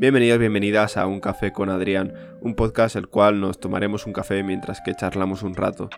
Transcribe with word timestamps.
Bienvenidos, 0.00 0.38
bienvenidas 0.38 0.96
a 0.96 1.06
Un 1.06 1.20
Café 1.20 1.52
con 1.52 1.68
Adrián, 1.68 2.14
un 2.40 2.54
podcast 2.54 2.96
el 2.96 3.08
cual 3.08 3.38
nos 3.38 3.60
tomaremos 3.60 4.06
un 4.06 4.14
café 4.14 4.42
mientras 4.42 4.80
que 4.80 4.94
charlamos 4.94 5.42
un 5.42 5.54
rato. 5.54 5.90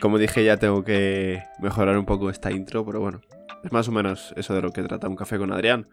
Como 0.00 0.18
dije 0.18 0.42
ya 0.42 0.56
tengo 0.56 0.82
que 0.82 1.44
mejorar 1.60 1.96
un 1.96 2.06
poco 2.06 2.28
esta 2.28 2.50
intro, 2.50 2.84
pero 2.84 2.98
bueno, 2.98 3.20
es 3.62 3.70
más 3.70 3.86
o 3.86 3.92
menos 3.92 4.34
eso 4.36 4.52
de 4.52 4.62
lo 4.62 4.72
que 4.72 4.82
trata 4.82 5.06
Un 5.06 5.14
Café 5.14 5.38
con 5.38 5.52
Adrián. 5.52 5.88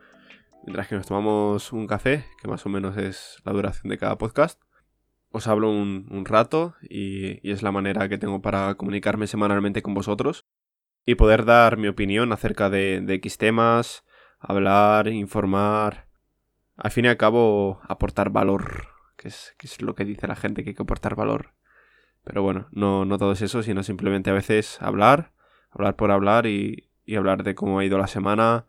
Mientras 0.65 0.87
que 0.87 0.95
nos 0.95 1.05
tomamos 1.05 1.71
un 1.73 1.85
café, 1.85 2.25
que 2.41 2.47
más 2.47 2.65
o 2.65 2.69
menos 2.69 2.97
es 2.97 3.37
la 3.45 3.51
duración 3.51 3.91
de 3.91 3.99
cada 3.99 4.17
podcast, 4.17 4.59
os 5.29 5.45
hablo 5.45 5.69
un, 5.69 6.25
rato 6.25 6.73
y, 6.81 7.47
es 7.47 7.61
la 7.61 7.71
manera 7.71 8.09
que 8.09 8.17
tengo 8.17 8.41
para 8.41 8.73
comunicarme 8.73 9.27
semanalmente 9.27 9.83
con 9.83 9.93
vosotros 9.93 10.47
y 11.05 11.13
poder 11.13 11.45
dar 11.45 11.77
mi 11.77 11.87
opinión 11.87 12.33
acerca 12.33 12.71
de, 12.71 12.99
de 13.01 13.13
X 13.13 13.37
temas, 13.37 14.03
hablar, 14.39 15.07
informar, 15.07 16.07
al 16.75 16.91
fin 16.91 17.05
y 17.05 17.07
al 17.07 17.17
cabo 17.17 17.81
aportar 17.87 18.29
valor, 18.29 18.87
que 19.17 19.27
es, 19.27 19.55
que 19.57 19.67
es 19.67 19.81
lo 19.81 19.95
que 19.95 20.05
dice 20.05 20.27
la 20.27 20.35
gente 20.35 20.63
que 20.63 20.71
hay 20.71 20.75
que 20.75 20.83
aportar 20.83 21.15
valor. 21.15 21.53
Pero 22.23 22.41
bueno, 22.41 22.67
no, 22.71 23.05
no 23.05 23.17
todo 23.17 23.33
es 23.33 23.41
eso, 23.41 23.63
sino 23.63 23.83
simplemente 23.83 24.29
a 24.29 24.33
veces 24.33 24.81
hablar, 24.81 25.33
hablar 25.71 25.95
por 25.95 26.11
hablar 26.11 26.45
y, 26.45 26.89
y 27.05 27.15
hablar 27.15 27.43
de 27.43 27.55
cómo 27.55 27.79
ha 27.79 27.85
ido 27.85 27.97
la 27.97 28.07
semana, 28.07 28.65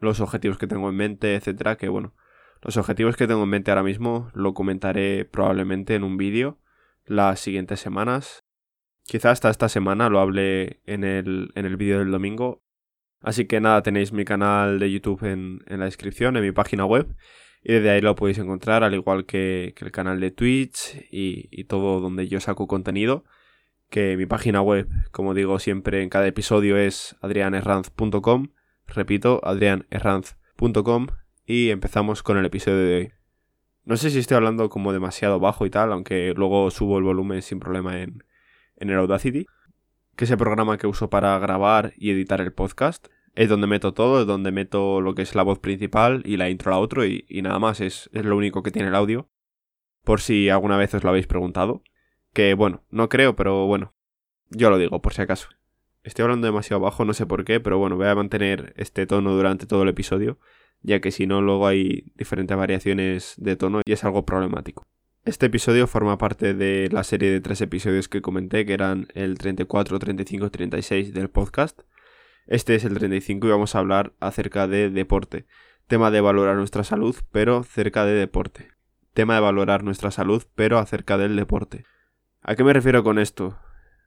los 0.00 0.20
objetivos 0.20 0.58
que 0.58 0.66
tengo 0.66 0.88
en 0.88 0.96
mente, 0.96 1.36
etcétera, 1.36 1.76
que 1.76 1.88
bueno, 1.88 2.14
los 2.60 2.76
objetivos 2.76 3.16
que 3.16 3.26
tengo 3.26 3.42
en 3.42 3.48
mente 3.48 3.70
ahora 3.70 3.82
mismo 3.82 4.30
lo 4.34 4.54
comentaré 4.54 5.24
probablemente 5.24 5.94
en 5.94 6.04
un 6.04 6.16
vídeo 6.16 6.58
las 7.04 7.40
siguientes 7.40 7.80
semanas. 7.80 8.44
Quizá 9.04 9.30
hasta 9.30 9.50
esta 9.50 9.68
semana 9.68 10.08
lo 10.08 10.20
hable 10.20 10.80
en 10.86 11.02
el, 11.04 11.50
en 11.54 11.66
el 11.66 11.76
vídeo 11.76 11.98
del 11.98 12.12
domingo. 12.12 12.61
Así 13.22 13.46
que 13.46 13.60
nada, 13.60 13.82
tenéis 13.82 14.12
mi 14.12 14.24
canal 14.24 14.78
de 14.78 14.90
YouTube 14.90 15.24
en, 15.24 15.62
en, 15.66 15.78
la 15.78 15.86
descripción, 15.86 16.36
en 16.36 16.42
mi 16.42 16.52
página 16.52 16.84
web. 16.84 17.14
Y 17.62 17.74
desde 17.74 17.90
ahí 17.90 18.00
lo 18.00 18.16
podéis 18.16 18.38
encontrar, 18.38 18.82
al 18.82 18.94
igual 18.94 19.24
que, 19.24 19.74
el 19.78 19.92
canal 19.92 20.20
de 20.20 20.32
Twitch 20.32 21.06
y, 21.10 21.48
y, 21.50 21.64
todo 21.64 22.00
donde 22.00 22.26
yo 22.26 22.40
saco 22.40 22.66
contenido. 22.66 23.24
Que 23.88 24.16
mi 24.16 24.26
página 24.26 24.62
web, 24.62 24.88
como 25.12 25.34
digo 25.34 25.58
siempre 25.58 26.02
en 26.02 26.08
cada 26.08 26.26
episodio, 26.26 26.76
es 26.76 27.16
adrianerranz.com. 27.20 28.48
Repito, 28.86 29.40
adrianerranz.com 29.44 31.06
y 31.46 31.70
empezamos 31.70 32.22
con 32.22 32.38
el 32.38 32.46
episodio 32.46 32.78
de 32.78 32.96
hoy. 32.96 33.12
No 33.84 33.96
sé 33.96 34.10
si 34.10 34.18
estoy 34.18 34.36
hablando 34.36 34.68
como 34.68 34.92
demasiado 34.92 35.40
bajo 35.40 35.66
y 35.66 35.70
tal, 35.70 35.92
aunque 35.92 36.34
luego 36.36 36.70
subo 36.70 36.98
el 36.98 37.04
volumen 37.04 37.42
sin 37.42 37.58
problema 37.58 38.00
en, 38.00 38.24
en 38.76 38.90
el 38.90 38.96
Audacity, 38.96 39.46
que 40.16 40.24
es 40.24 40.30
el 40.30 40.36
programa 40.36 40.78
que 40.78 40.86
uso 40.86 41.10
para 41.10 41.38
grabar 41.38 41.92
y 41.96 42.10
editar 42.10 42.40
el 42.40 42.52
podcast. 42.52 43.08
Es 43.34 43.48
donde 43.48 43.66
meto 43.66 43.94
todo, 43.94 44.20
es 44.20 44.26
donde 44.26 44.52
meto 44.52 45.00
lo 45.00 45.14
que 45.14 45.22
es 45.22 45.34
la 45.34 45.42
voz 45.42 45.58
principal 45.58 46.22
y 46.24 46.36
la 46.36 46.50
intro 46.50 46.72
a 46.72 46.74
la 46.76 46.80
otro 46.80 47.04
y, 47.06 47.24
y 47.28 47.42
nada 47.42 47.58
más, 47.58 47.80
es, 47.80 48.10
es 48.12 48.24
lo 48.24 48.36
único 48.36 48.62
que 48.62 48.70
tiene 48.70 48.88
el 48.88 48.94
audio. 48.94 49.28
Por 50.04 50.20
si 50.20 50.48
alguna 50.48 50.76
vez 50.76 50.94
os 50.94 51.04
lo 51.04 51.10
habéis 51.10 51.26
preguntado. 51.26 51.82
Que 52.32 52.54
bueno, 52.54 52.82
no 52.90 53.08
creo, 53.08 53.36
pero 53.36 53.66
bueno, 53.66 53.94
yo 54.50 54.70
lo 54.70 54.78
digo 54.78 55.02
por 55.02 55.14
si 55.14 55.22
acaso. 55.22 55.48
Estoy 56.02 56.24
hablando 56.24 56.46
demasiado 56.46 56.80
bajo, 56.80 57.04
no 57.04 57.14
sé 57.14 57.26
por 57.26 57.44
qué, 57.44 57.60
pero 57.60 57.78
bueno, 57.78 57.96
voy 57.96 58.06
a 58.06 58.14
mantener 58.14 58.72
este 58.76 59.06
tono 59.06 59.32
durante 59.32 59.66
todo 59.66 59.82
el 59.82 59.88
episodio 59.90 60.38
ya 60.82 61.00
que 61.00 61.10
si 61.10 61.26
no 61.26 61.40
luego 61.40 61.66
hay 61.66 62.12
diferentes 62.16 62.56
variaciones 62.56 63.34
de 63.38 63.56
tono 63.56 63.80
y 63.84 63.92
es 63.92 64.04
algo 64.04 64.24
problemático. 64.24 64.84
Este 65.24 65.46
episodio 65.46 65.86
forma 65.86 66.18
parte 66.18 66.52
de 66.52 66.88
la 66.90 67.04
serie 67.04 67.30
de 67.30 67.40
tres 67.40 67.60
episodios 67.60 68.08
que 68.08 68.20
comenté, 68.20 68.66
que 68.66 68.72
eran 68.72 69.06
el 69.14 69.38
34, 69.38 69.98
35 69.98 70.46
y 70.46 70.50
36 70.50 71.14
del 71.14 71.30
podcast. 71.30 71.82
Este 72.46 72.74
es 72.74 72.84
el 72.84 72.94
35 72.94 73.46
y 73.46 73.50
vamos 73.50 73.74
a 73.74 73.78
hablar 73.78 74.12
acerca 74.20 74.66
de 74.66 74.90
deporte. 74.90 75.46
Tema 75.86 76.10
de 76.10 76.20
valorar 76.20 76.56
nuestra 76.56 76.84
salud, 76.84 77.16
pero 77.30 77.62
cerca 77.62 78.04
de 78.04 78.12
deporte. 78.12 78.68
Tema 79.14 79.34
de 79.34 79.40
valorar 79.40 79.84
nuestra 79.84 80.10
salud, 80.10 80.42
pero 80.54 80.78
acerca 80.78 81.18
del 81.18 81.36
deporte. 81.36 81.84
¿A 82.40 82.54
qué 82.54 82.64
me 82.64 82.72
refiero 82.72 83.04
con 83.04 83.18
esto? 83.18 83.58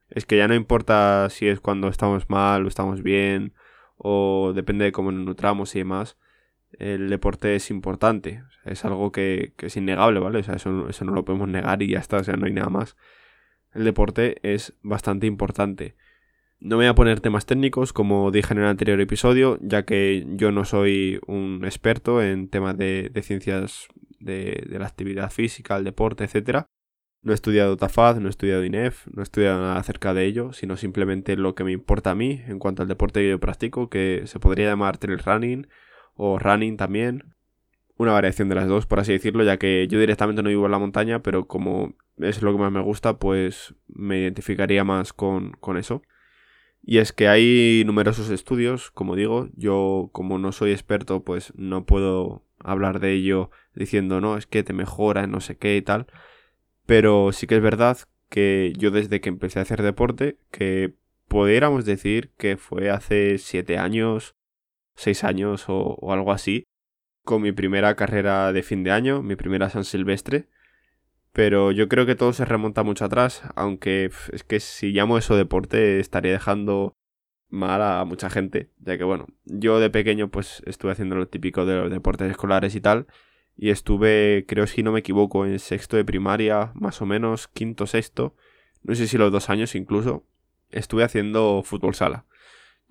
Es 0.10 0.26
que 0.26 0.38
ya 0.38 0.48
no 0.48 0.56
importa 0.56 1.30
si 1.30 1.48
es 1.48 1.60
cuando 1.60 1.88
estamos 1.88 2.30
mal 2.30 2.66
o 2.66 2.68
estamos 2.68 3.04
bien, 3.04 3.54
o 3.98 4.52
depende 4.54 4.86
de 4.86 4.92
cómo 4.92 5.12
nos 5.12 5.26
nutramos 5.26 5.76
y 5.76 5.80
demás 5.80 6.18
el 6.80 7.10
deporte 7.10 7.56
es 7.56 7.70
importante. 7.72 8.44
es 8.64 8.86
algo 8.86 9.12
que, 9.12 9.54
es 9.58 9.78
innegable, 9.78 10.20
¿vale? 10.20 10.40
O 10.40 10.44
sea, 10.44 10.56
eso, 10.56 10.90
eso 10.90 11.06
no 11.06 11.14
lo 11.14 11.26
podemos 11.26 11.48
negar 11.48 11.82
y 11.82 11.90
ya 11.90 12.00
está, 12.00 12.18
o 12.18 12.24
sea, 12.24 12.36
no 12.36 12.46
hay 12.46 12.54
nada 12.54 12.70
más. 12.70 12.96
El 13.74 13.84
deporte 13.84 14.38
es 14.44 14.74
bastante 14.82 15.28
importante. 15.28 15.96
No 16.66 16.78
voy 16.78 16.88
a 16.88 16.96
poner 16.96 17.20
temas 17.20 17.46
técnicos, 17.46 17.94
como 17.94 18.32
dije 18.32 18.52
en 18.56 18.60
el 18.60 18.66
anterior 18.66 19.00
episodio, 19.00 19.60
ya 19.62 19.86
que 19.86 20.26
yo 20.30 20.52
no 20.52 20.66
soy 20.66 21.20
un 21.28 21.62
experto 21.64 22.24
en 22.24 22.48
temas 22.48 22.76
de, 22.76 23.12
ciencias 23.22 23.88
de, 24.20 24.66
de, 24.68 24.80
la 24.80 24.88
actividad 24.88 25.30
física, 25.30 25.78
el 25.78 25.84
deporte, 25.84 26.24
etc. 26.24 26.66
No 27.22 27.34
he 27.34 27.36
estudiado 27.36 27.78
TAFAD, 27.78 28.18
no 28.18 28.26
he 28.26 28.30
estudiado 28.32 28.66
INEF, 28.66 29.06
no 29.14 29.22
he 29.22 29.24
estudiado 29.24 29.60
nada 29.62 29.78
acerca 29.78 30.16
de 30.16 30.26
ello, 30.26 30.54
sino 30.54 30.76
simplemente 30.76 31.36
lo 31.36 31.54
que 31.54 31.64
me 31.64 31.72
importa 31.72 32.10
a 32.10 32.16
mí 32.16 32.42
en 32.48 32.58
cuanto 32.58 32.82
al 32.82 32.88
deporte 32.88 33.20
que 33.20 33.30
yo 33.30 33.40
practico, 33.40 33.92
que 33.92 34.24
se 34.26 34.40
podría 34.40 34.70
llamar 34.70 34.98
trail 34.98 35.20
running, 35.20 35.68
o 36.16 36.40
running 36.40 36.78
también. 36.78 37.36
Una 37.96 38.14
variación 38.14 38.50
de 38.50 38.56
las 38.56 38.68
dos, 38.68 38.88
por 38.88 39.00
así 39.00 39.12
decirlo, 39.12 39.44
ya 39.44 39.58
que 39.58 39.88
yo 39.88 40.00
directamente 40.00 40.42
no 40.42 40.50
vivo 40.50 40.66
en 40.66 40.72
la 40.72 40.80
montaña, 40.80 41.22
pero 41.22 41.46
como 41.46 41.94
es 42.18 42.42
lo 42.42 42.52
que 42.54 42.58
más 42.58 42.72
me 42.72 42.82
gusta, 42.82 43.20
pues 43.20 43.76
me 43.88 44.22
identificaría 44.22 44.84
más 44.84 45.14
con, 45.14 45.52
con 45.60 45.78
eso. 45.78 46.02
Y 46.88 47.00
es 47.00 47.14
que 47.14 47.28
hay 47.28 47.84
numerosos 47.84 48.30
estudios, 48.30 48.92
como 48.92 49.16
digo, 49.16 49.50
yo 49.56 50.10
como 50.12 50.38
no 50.38 50.52
soy 50.52 50.72
experto, 50.72 51.24
pues 51.24 51.52
no 51.56 51.84
puedo 51.84 52.44
hablar 52.60 53.00
de 53.00 53.14
ello 53.14 53.50
diciendo, 53.74 54.22
no, 54.22 54.38
es 54.38 54.46
que 54.46 54.64
te 54.64 54.72
mejora, 54.72 55.26
no 55.26 55.42
sé 55.42 55.58
qué 55.58 55.78
y 55.78 55.82
tal. 55.82 56.06
Pero 56.86 57.32
sí 57.32 57.48
que 57.48 57.56
es 57.56 57.62
verdad 57.62 57.98
que 58.30 58.74
yo 58.78 58.92
desde 58.92 59.20
que 59.20 59.30
empecé 59.30 59.58
a 59.58 59.64
hacer 59.64 59.82
deporte, 59.82 60.38
que 60.52 60.94
pudiéramos 61.28 61.86
decir 61.86 62.32
que 62.38 62.56
fue 62.56 62.92
hace 62.92 63.40
siete 63.40 63.80
años, 63.80 64.36
seis 64.96 65.24
años 65.24 65.66
o, 65.68 66.14
algo 66.14 66.32
así, 66.32 66.66
con 67.24 67.42
mi 67.42 67.52
primera 67.52 67.96
carrera 67.96 68.54
de 68.54 68.62
fin 68.62 68.84
de 68.84 68.92
año, 68.92 69.24
mi 69.24 69.36
primera 69.36 69.72
San 69.72 69.86
Silvestre. 69.86 70.50
Pero 71.36 71.74
yo 71.74 71.90
creo 71.90 72.06
que 72.06 72.16
todo 72.16 72.32
se 72.32 72.46
remonta 72.46 72.84
mucho 72.84 73.04
atrás, 73.04 73.44
aunque 73.56 74.10
es 74.32 74.44
que 74.46 74.62
si 74.62 74.94
llamo 74.94 75.18
eso 75.18 75.36
deporte 75.36 76.00
estaría 76.00 76.32
dejando 76.32 76.96
mal 77.50 77.82
a 77.82 78.06
mucha 78.06 78.30
gente, 78.30 78.72
ya 78.80 78.98
que 78.98 79.04
bueno, 79.04 79.28
yo 79.44 79.82
de 79.82 79.90
pequeño 79.90 80.30
pues 80.32 80.64
estuve 80.66 80.94
haciendo 80.94 81.18
lo 81.18 81.28
típico 81.28 81.66
de 81.66 81.76
los 81.76 81.92
deportes 81.92 82.32
escolares 82.32 82.74
y 82.74 82.80
tal, 82.80 83.08
y 83.58 83.70
estuve, 83.70 84.46
creo 84.48 84.66
si 84.66 84.82
no 84.82 84.94
me 84.94 85.02
equivoco, 85.02 85.46
en 85.46 85.60
sexto 85.60 85.98
de 85.98 86.06
primaria, 86.06 86.72
más 86.74 87.02
o 87.02 87.06
menos, 87.06 87.50
quinto, 87.50 87.86
sexto, 87.86 88.34
no 88.84 88.96
sé 88.96 89.06
si 89.06 89.18
los 89.18 89.30
dos 89.30 89.50
años 89.50 89.76
incluso, 89.76 90.26
estuve 90.72 91.04
haciendo 91.04 91.64
fútbol 91.66 91.96
sala. 91.96 92.24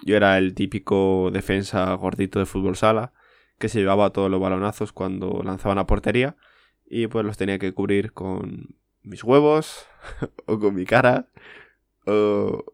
Yo 0.04 0.16
era 0.16 0.36
el 0.36 0.54
típico 0.54 1.30
defensa 1.32 1.94
gordito 1.94 2.40
de 2.40 2.46
fútbol 2.46 2.76
sala 2.76 3.14
que 3.58 3.70
se 3.70 3.78
llevaba 3.80 4.10
todos 4.10 4.30
los 4.30 4.38
balonazos 4.38 4.92
cuando 4.92 5.40
lanzaban 5.42 5.78
a 5.78 5.86
portería 5.86 6.36
y 6.86 7.06
pues 7.06 7.24
los 7.24 7.36
tenía 7.36 7.58
que 7.58 7.72
cubrir 7.72 8.12
con 8.12 8.76
mis 9.02 9.24
huevos 9.24 9.86
o 10.46 10.58
con 10.58 10.74
mi 10.74 10.84
cara 10.84 11.28
o, 12.06 12.64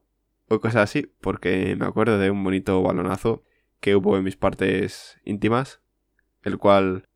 o 0.49 0.61
cosas 0.61 0.83
así 0.83 1.13
porque 1.21 1.77
me 1.77 1.87
acuerdo 1.87 2.19
de 2.19 2.31
un 2.31 2.43
bonito 2.43 2.83
balonazo 2.83 3.43
que 3.81 3.97
hubo 3.97 4.17
en 4.17 4.25
mis 4.25 4.37
partes 4.37 5.19
íntimas 5.25 5.81
el 6.43 6.59
cual 6.59 7.09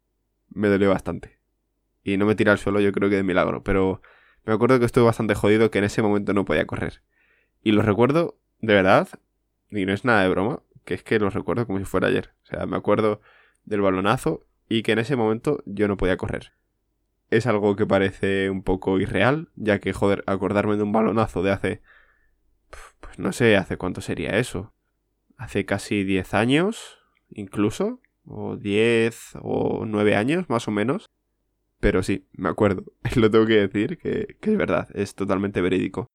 me 0.49 0.69
dolió 0.69 0.91
bastante 0.91 1.39
y 2.03 2.17
no 2.17 2.27
me 2.27 2.35
tiré 2.35 2.51
al 2.51 2.59
suelo 2.59 2.81
yo 2.81 2.93
creo 2.93 3.11
que 3.11 3.17
de 3.17 3.23
milagro 3.23 3.63
pero 3.63 4.03
me 4.45 4.53
acuerdo 4.53 4.79
que 4.79 4.87
estuve 4.87 5.05
bastante 5.05 5.35
jodido 5.35 5.71
que 5.71 5.79
en 5.79 5.85
ese 5.85 6.03
momento 6.03 6.33
no 6.33 6.45
podía 6.45 6.67
correr 6.67 7.03
y 7.63 7.73
lo 7.73 7.83
recuerdo 7.83 8.39
de 8.61 8.75
verdad 8.75 9.09
y 9.71 9.87
no 9.87 9.93
es 9.93 10.05
nada 10.05 10.23
de 10.23 10.29
broma, 10.29 10.63
que 10.85 10.95
es 10.95 11.03
que 11.03 11.19
lo 11.19 11.31
recuerdo 11.31 11.67
como 11.67 11.79
si 11.79 11.85
fuera 11.85 12.09
ayer. 12.09 12.33
O 12.45 12.47
sea, 12.47 12.67
me 12.67 12.77
acuerdo 12.77 13.21
del 13.65 13.81
balonazo 13.81 14.47
y 14.69 14.83
que 14.83 14.93
en 14.93 14.99
ese 14.99 15.17
momento 15.17 15.63
yo 15.67 15.89
no 15.89 15.97
podía 15.97 16.17
correr. 16.17 16.53
Es 17.37 17.47
algo 17.47 17.77
que 17.77 17.87
parece 17.87 18.51
un 18.51 18.63
poco 18.63 18.99
irreal, 19.01 19.51
ya 19.57 19.79
que, 19.81 19.93
joder, 19.93 20.25
acordarme 20.27 20.77
de 20.77 20.83
un 20.83 20.93
balonazo 20.93 21.43
de 21.43 21.53
hace... 21.53 21.83
Pues 23.01 23.19
no 23.19 23.33
sé, 23.33 23.57
hace 23.57 23.77
cuánto 23.77 24.01
sería 24.01 24.39
eso. 24.39 24.73
Hace 25.37 25.65
casi 25.65 26.05
10 26.05 26.35
años, 26.35 26.99
incluso, 27.29 28.01
o 28.25 28.57
10 28.57 29.35
o 29.43 29.85
9 29.87 30.17
años, 30.17 30.49
más 30.49 30.69
o 30.69 30.71
menos. 30.71 31.07
Pero 31.81 32.03
sí, 32.03 32.27
me 32.33 32.49
acuerdo. 32.49 32.85
Lo 33.17 33.31
tengo 33.31 33.47
que 33.47 33.67
decir, 33.67 33.99
que, 33.99 34.39
es 34.41 34.57
verdad, 34.57 34.89
es 34.95 35.15
totalmente 35.15 35.61
verídico 35.61 36.09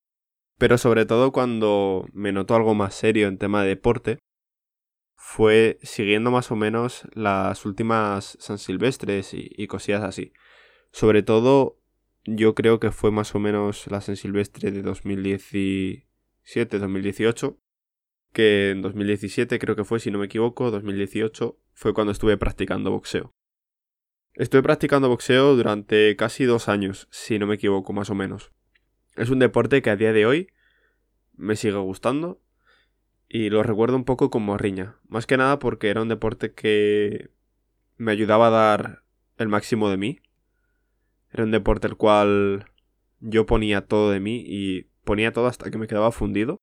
pero 0.60 0.78
sobre 0.78 1.06
todo 1.06 1.32
cuando 1.32 2.06
me 2.14 2.34
notó 2.34 2.54
algo 2.54 2.76
más 2.76 2.94
serio 2.94 3.28
en 3.28 3.38
tema 3.40 3.64
de 3.64 3.70
deporte, 3.70 4.20
fue 5.16 5.80
siguiendo 5.82 6.32
más 6.32 6.52
o 6.52 6.56
menos 6.56 7.08
las 7.14 7.66
últimas 7.66 8.38
San 8.42 8.58
Silvestres 8.58 9.34
y, 9.34 9.68
cosillas 9.68 10.04
así. 10.04 10.34
Sobre 10.92 11.24
todo, 11.24 11.80
yo 12.26 12.56
creo 12.56 12.80
que 12.80 12.92
fue 12.92 13.12
más 13.12 13.36
o 13.36 13.40
menos 13.40 13.88
la 13.88 14.02
San 14.02 14.16
Silvestre 14.16 14.72
de 14.72 14.84
2017-2018, 14.84 17.58
que 18.34 18.72
en 18.72 18.82
2017 18.82 19.60
creo 19.60 19.76
que 19.76 19.84
fue, 19.84 20.00
si 20.00 20.12
no 20.12 20.20
me 20.20 20.26
equivoco, 20.26 20.72
2018 20.72 21.58
fue 21.74 21.94
cuando 21.94 22.12
estuve 22.12 22.38
practicando 22.38 22.92
boxeo. 22.92 23.34
Estoy 24.36 24.62
practicando 24.62 25.10
boxeo 25.10 25.56
durante 25.56 26.16
casi 26.16 26.46
dos 26.46 26.70
años, 26.70 27.08
si 27.12 27.40
no 27.40 27.48
me 27.48 27.56
equivoco, 27.56 27.94
más 27.94 28.10
o 28.10 28.16
menos. 28.16 28.52
Es 29.16 29.30
un 29.30 29.40
deporte 29.40 29.82
que 29.82 29.90
a 29.90 29.96
día 29.96 30.14
de 30.14 30.26
hoy 30.26 30.50
me 31.36 31.56
sigue 31.56 31.78
gustando 31.78 32.42
y 33.28 33.50
lo 33.50 33.64
recuerdo 33.64 33.96
un 33.96 34.06
poco 34.06 34.30
como 34.30 34.58
riña. 34.58 34.98
Más 35.08 35.26
que 35.26 35.38
nada 35.38 35.60
porque 35.60 35.90
era 35.90 36.02
un 36.02 36.10
deporte 36.10 36.54
que 36.54 37.32
me 37.98 38.12
ayudaba 38.12 38.48
a 38.48 38.52
dar 38.52 39.04
el 39.38 39.50
máximo 39.50 39.90
de 39.90 39.98
mí. 39.98 40.20
Era 41.32 41.44
un 41.44 41.52
deporte 41.52 41.88
el 41.88 41.96
cual 41.96 42.66
yo 43.20 43.46
ponía 43.46 43.86
todo 43.86 44.12
de 44.12 44.20
mí 44.20 44.44
y 44.46 44.90
ponía 45.04 45.34
todo 45.34 45.48
hasta 45.48 45.70
que 45.70 45.78
me 45.78 45.88
quedaba 45.88 46.12
fundido. 46.12 46.58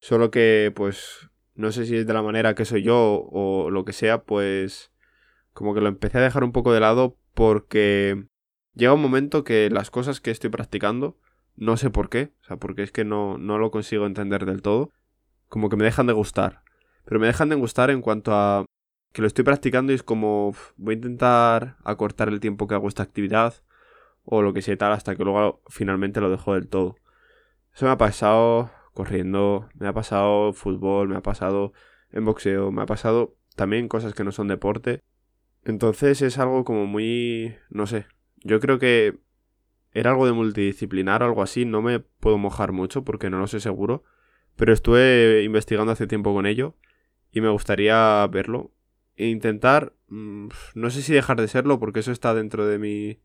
Solo 0.00 0.30
que, 0.30 0.72
pues, 0.74 1.30
no 1.54 1.72
sé 1.72 1.86
si 1.86 1.96
es 1.96 2.06
de 2.06 2.12
la 2.12 2.22
manera 2.22 2.54
que 2.54 2.64
soy 2.64 2.82
yo 2.82 3.28
o 3.30 3.70
lo 3.70 3.84
que 3.84 3.92
sea, 3.92 4.24
pues, 4.24 4.92
como 5.52 5.74
que 5.74 5.80
lo 5.80 5.88
empecé 5.88 6.18
a 6.18 6.22
dejar 6.22 6.44
un 6.44 6.52
poco 6.52 6.72
de 6.72 6.80
lado 6.80 7.16
porque 7.34 8.26
llega 8.74 8.92
un 8.92 9.02
momento 9.02 9.42
que 9.42 9.70
las 9.70 9.90
cosas 9.90 10.20
que 10.20 10.30
estoy 10.30 10.50
practicando, 10.50 11.18
no 11.56 11.76
sé 11.76 11.90
por 11.90 12.10
qué, 12.10 12.32
o 12.42 12.44
sea, 12.44 12.56
porque 12.58 12.82
es 12.82 12.92
que 12.92 13.04
no, 13.04 13.38
no 13.38 13.58
lo 13.58 13.70
consigo 13.70 14.06
entender 14.06 14.44
del 14.44 14.62
todo, 14.62 14.92
como 15.48 15.68
que 15.68 15.76
me 15.76 15.84
dejan 15.84 16.06
de 16.06 16.12
gustar. 16.12 16.62
Pero 17.04 17.20
me 17.20 17.26
dejan 17.26 17.48
de 17.48 17.56
gustar 17.56 17.90
en 17.90 18.02
cuanto 18.02 18.34
a 18.34 18.66
que 19.12 19.22
lo 19.22 19.28
estoy 19.28 19.44
practicando 19.44 19.92
y 19.92 19.94
es 19.94 20.02
como 20.02 20.54
voy 20.76 20.94
a 20.94 20.96
intentar 20.96 21.76
acortar 21.84 22.28
el 22.28 22.40
tiempo 22.40 22.66
que 22.66 22.74
hago 22.74 22.88
esta 22.88 23.02
actividad 23.02 23.54
o 24.26 24.42
lo 24.42 24.52
que 24.52 24.60
sea 24.60 24.76
tal 24.76 24.92
hasta 24.92 25.16
que 25.16 25.24
luego 25.24 25.62
finalmente 25.68 26.20
lo 26.20 26.30
dejo 26.30 26.54
del 26.54 26.68
todo. 26.68 26.96
Eso 27.74 27.86
me 27.86 27.92
ha 27.92 27.96
pasado 27.96 28.70
corriendo, 28.92 29.68
me 29.74 29.86
ha 29.86 29.92
pasado 29.92 30.52
fútbol, 30.52 31.08
me 31.08 31.16
ha 31.16 31.22
pasado 31.22 31.72
en 32.10 32.24
boxeo, 32.24 32.72
me 32.72 32.82
ha 32.82 32.86
pasado 32.86 33.36
también 33.54 33.88
cosas 33.88 34.14
que 34.14 34.24
no 34.24 34.32
son 34.32 34.48
deporte. 34.48 35.00
Entonces 35.64 36.22
es 36.22 36.38
algo 36.38 36.64
como 36.64 36.86
muy, 36.86 37.54
no 37.70 37.86
sé, 37.86 38.06
yo 38.42 38.60
creo 38.60 38.78
que 38.78 39.18
era 39.92 40.10
algo 40.10 40.26
de 40.26 40.32
multidisciplinar 40.32 41.22
o 41.22 41.26
algo 41.26 41.42
así, 41.42 41.64
no 41.64 41.82
me 41.82 42.00
puedo 42.00 42.38
mojar 42.38 42.72
mucho 42.72 43.04
porque 43.04 43.30
no 43.30 43.38
lo 43.38 43.46
sé 43.46 43.60
seguro, 43.60 44.04
pero 44.56 44.72
estuve 44.72 45.42
investigando 45.42 45.92
hace 45.92 46.06
tiempo 46.06 46.34
con 46.34 46.46
ello 46.46 46.76
y 47.32 47.40
me 47.40 47.48
gustaría 47.48 48.26
verlo 48.28 48.72
e 49.16 49.28
intentar, 49.28 49.94
mm, 50.08 50.48
no 50.74 50.90
sé 50.90 51.02
si 51.02 51.12
dejar 51.12 51.40
de 51.40 51.48
serlo 51.48 51.78
porque 51.78 52.00
eso 52.00 52.12
está 52.12 52.34
dentro 52.34 52.66
de 52.66 52.78
mi 52.78 53.20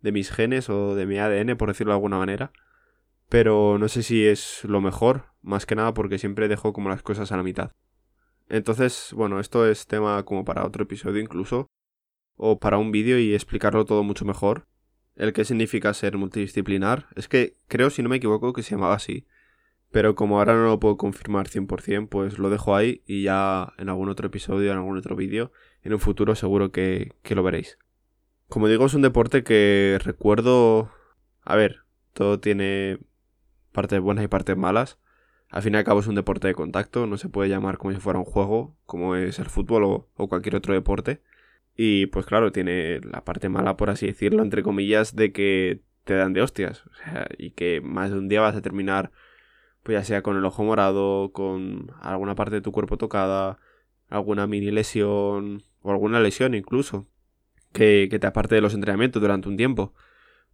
de 0.00 0.12
mis 0.12 0.30
genes 0.30 0.68
o 0.70 0.94
de 0.94 1.06
mi 1.06 1.18
ADN 1.18 1.56
por 1.56 1.68
decirlo 1.68 1.92
de 1.92 1.96
alguna 1.96 2.18
manera, 2.18 2.52
pero 3.28 3.78
no 3.78 3.88
sé 3.88 4.02
si 4.02 4.26
es 4.26 4.64
lo 4.64 4.80
mejor, 4.80 5.26
más 5.42 5.66
que 5.66 5.74
nada 5.74 5.94
porque 5.94 6.18
siempre 6.18 6.48
dejo 6.48 6.72
como 6.72 6.88
las 6.88 7.02
cosas 7.02 7.32
a 7.32 7.36
la 7.36 7.42
mitad. 7.42 7.72
Entonces, 8.48 9.12
bueno, 9.14 9.40
esto 9.40 9.66
es 9.66 9.86
tema 9.86 10.22
como 10.24 10.44
para 10.44 10.64
otro 10.64 10.84
episodio 10.84 11.20
incluso, 11.20 11.68
o 12.36 12.58
para 12.58 12.78
un 12.78 12.90
vídeo 12.90 13.18
y 13.18 13.34
explicarlo 13.34 13.84
todo 13.84 14.02
mucho 14.02 14.24
mejor. 14.24 14.66
El 15.16 15.32
que 15.32 15.44
significa 15.44 15.92
ser 15.92 16.16
multidisciplinar. 16.16 17.08
Es 17.16 17.28
que 17.28 17.56
creo, 17.66 17.90
si 17.90 18.02
no 18.02 18.08
me 18.08 18.16
equivoco, 18.16 18.52
que 18.52 18.62
se 18.62 18.70
llamaba 18.70 18.94
así. 18.94 19.26
Pero 19.90 20.14
como 20.14 20.38
ahora 20.38 20.54
no 20.54 20.64
lo 20.66 20.78
puedo 20.78 20.96
confirmar 20.96 21.48
100%, 21.48 22.08
pues 22.08 22.38
lo 22.38 22.50
dejo 22.50 22.76
ahí 22.76 23.02
y 23.06 23.24
ya 23.24 23.72
en 23.78 23.88
algún 23.88 24.08
otro 24.08 24.28
episodio, 24.28 24.70
en 24.70 24.78
algún 24.78 24.96
otro 24.96 25.16
vídeo, 25.16 25.50
en 25.82 25.94
un 25.94 25.98
futuro 25.98 26.34
seguro 26.34 26.70
que, 26.70 27.14
que 27.22 27.34
lo 27.34 27.42
veréis. 27.42 27.78
Como 28.48 28.68
digo, 28.68 28.86
es 28.86 28.94
un 28.94 29.02
deporte 29.02 29.42
que 29.44 29.98
recuerdo... 30.02 30.90
A 31.42 31.56
ver, 31.56 31.84
todo 32.12 32.40
tiene 32.40 32.98
partes 33.72 34.00
buenas 34.00 34.24
y 34.24 34.28
partes 34.28 34.56
malas. 34.56 34.98
Al 35.50 35.62
fin 35.62 35.74
y 35.74 35.78
al 35.78 35.84
cabo 35.84 36.00
es 36.00 36.06
un 36.06 36.14
deporte 36.14 36.48
de 36.48 36.54
contacto, 36.54 37.06
no 37.06 37.16
se 37.16 37.28
puede 37.28 37.48
llamar 37.48 37.78
como 37.78 37.94
si 37.94 38.00
fuera 38.00 38.18
un 38.18 38.24
juego, 38.26 38.76
como 38.84 39.16
es 39.16 39.38
el 39.38 39.46
fútbol 39.46 39.84
o, 39.84 40.28
cualquier 40.28 40.56
otro 40.56 40.74
deporte. 40.74 41.22
Y 41.74 42.06
pues 42.06 42.26
claro, 42.26 42.52
tiene 42.52 43.00
la 43.00 43.24
parte 43.24 43.48
mala, 43.48 43.76
por 43.76 43.90
así 43.90 44.06
decirlo, 44.06 44.42
entre 44.42 44.62
comillas, 44.62 45.16
de 45.16 45.32
que 45.32 45.82
te 46.04 46.14
dan 46.14 46.32
de 46.32 46.42
hostias. 46.42 46.84
O 46.86 46.94
sea, 46.94 47.28
y 47.38 47.52
que 47.52 47.80
más 47.80 48.10
de 48.10 48.18
un 48.18 48.28
día 48.28 48.40
vas 48.40 48.56
a 48.56 48.62
terminar 48.62 49.12
pues 49.82 49.96
ya 49.96 50.04
sea 50.04 50.22
con 50.22 50.36
el 50.36 50.44
ojo 50.44 50.64
morado, 50.64 51.32
con 51.32 51.92
alguna 52.00 52.34
parte 52.34 52.56
de 52.56 52.60
tu 52.60 52.72
cuerpo 52.72 52.98
tocada, 52.98 53.58
alguna 54.08 54.46
mini 54.46 54.70
lesión 54.70 55.62
o 55.80 55.90
alguna 55.90 56.20
lesión 56.20 56.54
incluso, 56.54 57.06
que, 57.78 58.18
te 58.18 58.26
aparte 58.26 58.56
de 58.56 58.60
los 58.60 58.74
entrenamientos 58.74 59.22
durante 59.22 59.48
un 59.48 59.56
tiempo. 59.56 59.94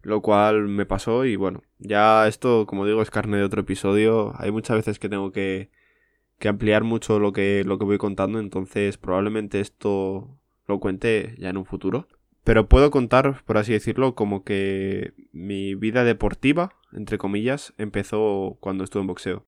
Lo 0.02 0.20
cual 0.20 0.68
me 0.68 0.84
pasó 0.84 1.24
y 1.24 1.36
bueno, 1.36 1.62
ya 1.78 2.28
esto, 2.28 2.66
como 2.66 2.84
digo, 2.86 3.00
es 3.00 3.10
carne 3.10 3.38
de 3.38 3.44
otro 3.44 3.62
episodio. 3.62 4.34
Hay 4.36 4.50
muchas 4.50 4.76
veces 4.76 4.98
que 4.98 5.08
tengo 5.08 5.32
que, 5.32 5.70
que 6.38 6.48
ampliar 6.48 6.84
mucho 6.84 7.18
lo 7.18 7.32
que, 7.32 7.64
lo 7.64 7.78
que 7.78 7.86
voy 7.86 7.96
contando, 7.96 8.38
entonces 8.38 8.98
probablemente 8.98 9.60
esto 9.60 10.38
lo 10.66 10.78
cuente 10.80 11.34
ya 11.38 11.48
en 11.48 11.56
un 11.56 11.64
futuro. 11.64 12.06
Pero 12.44 12.68
puedo 12.68 12.90
contar, 12.90 13.42
por 13.46 13.56
así 13.56 13.72
decirlo, 13.72 14.14
como 14.14 14.44
que 14.44 15.14
mi 15.32 15.74
vida 15.74 16.04
deportiva, 16.04 16.74
entre 16.92 17.16
comillas, 17.16 17.72
empezó 17.78 18.58
cuando 18.60 18.84
estuve 18.84 19.00
en 19.00 19.06
boxeo. 19.06 19.46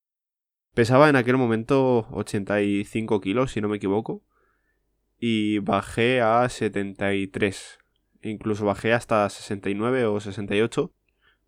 Pesaba 0.72 1.11
en 1.11 1.17
aquel 1.17 1.37
momento 1.37 2.08
85 2.12 3.20
kilos, 3.20 3.52
si 3.52 3.61
no 3.61 3.69
me 3.69 3.76
equivoco, 3.76 4.22
y 5.19 5.59
bajé 5.61 6.21
a 6.21 6.49
73. 6.49 7.79
Incluso 8.23 8.65
bajé 8.65 8.93
hasta 8.93 9.29
69 9.29 10.07
o 10.07 10.21
68 10.21 10.93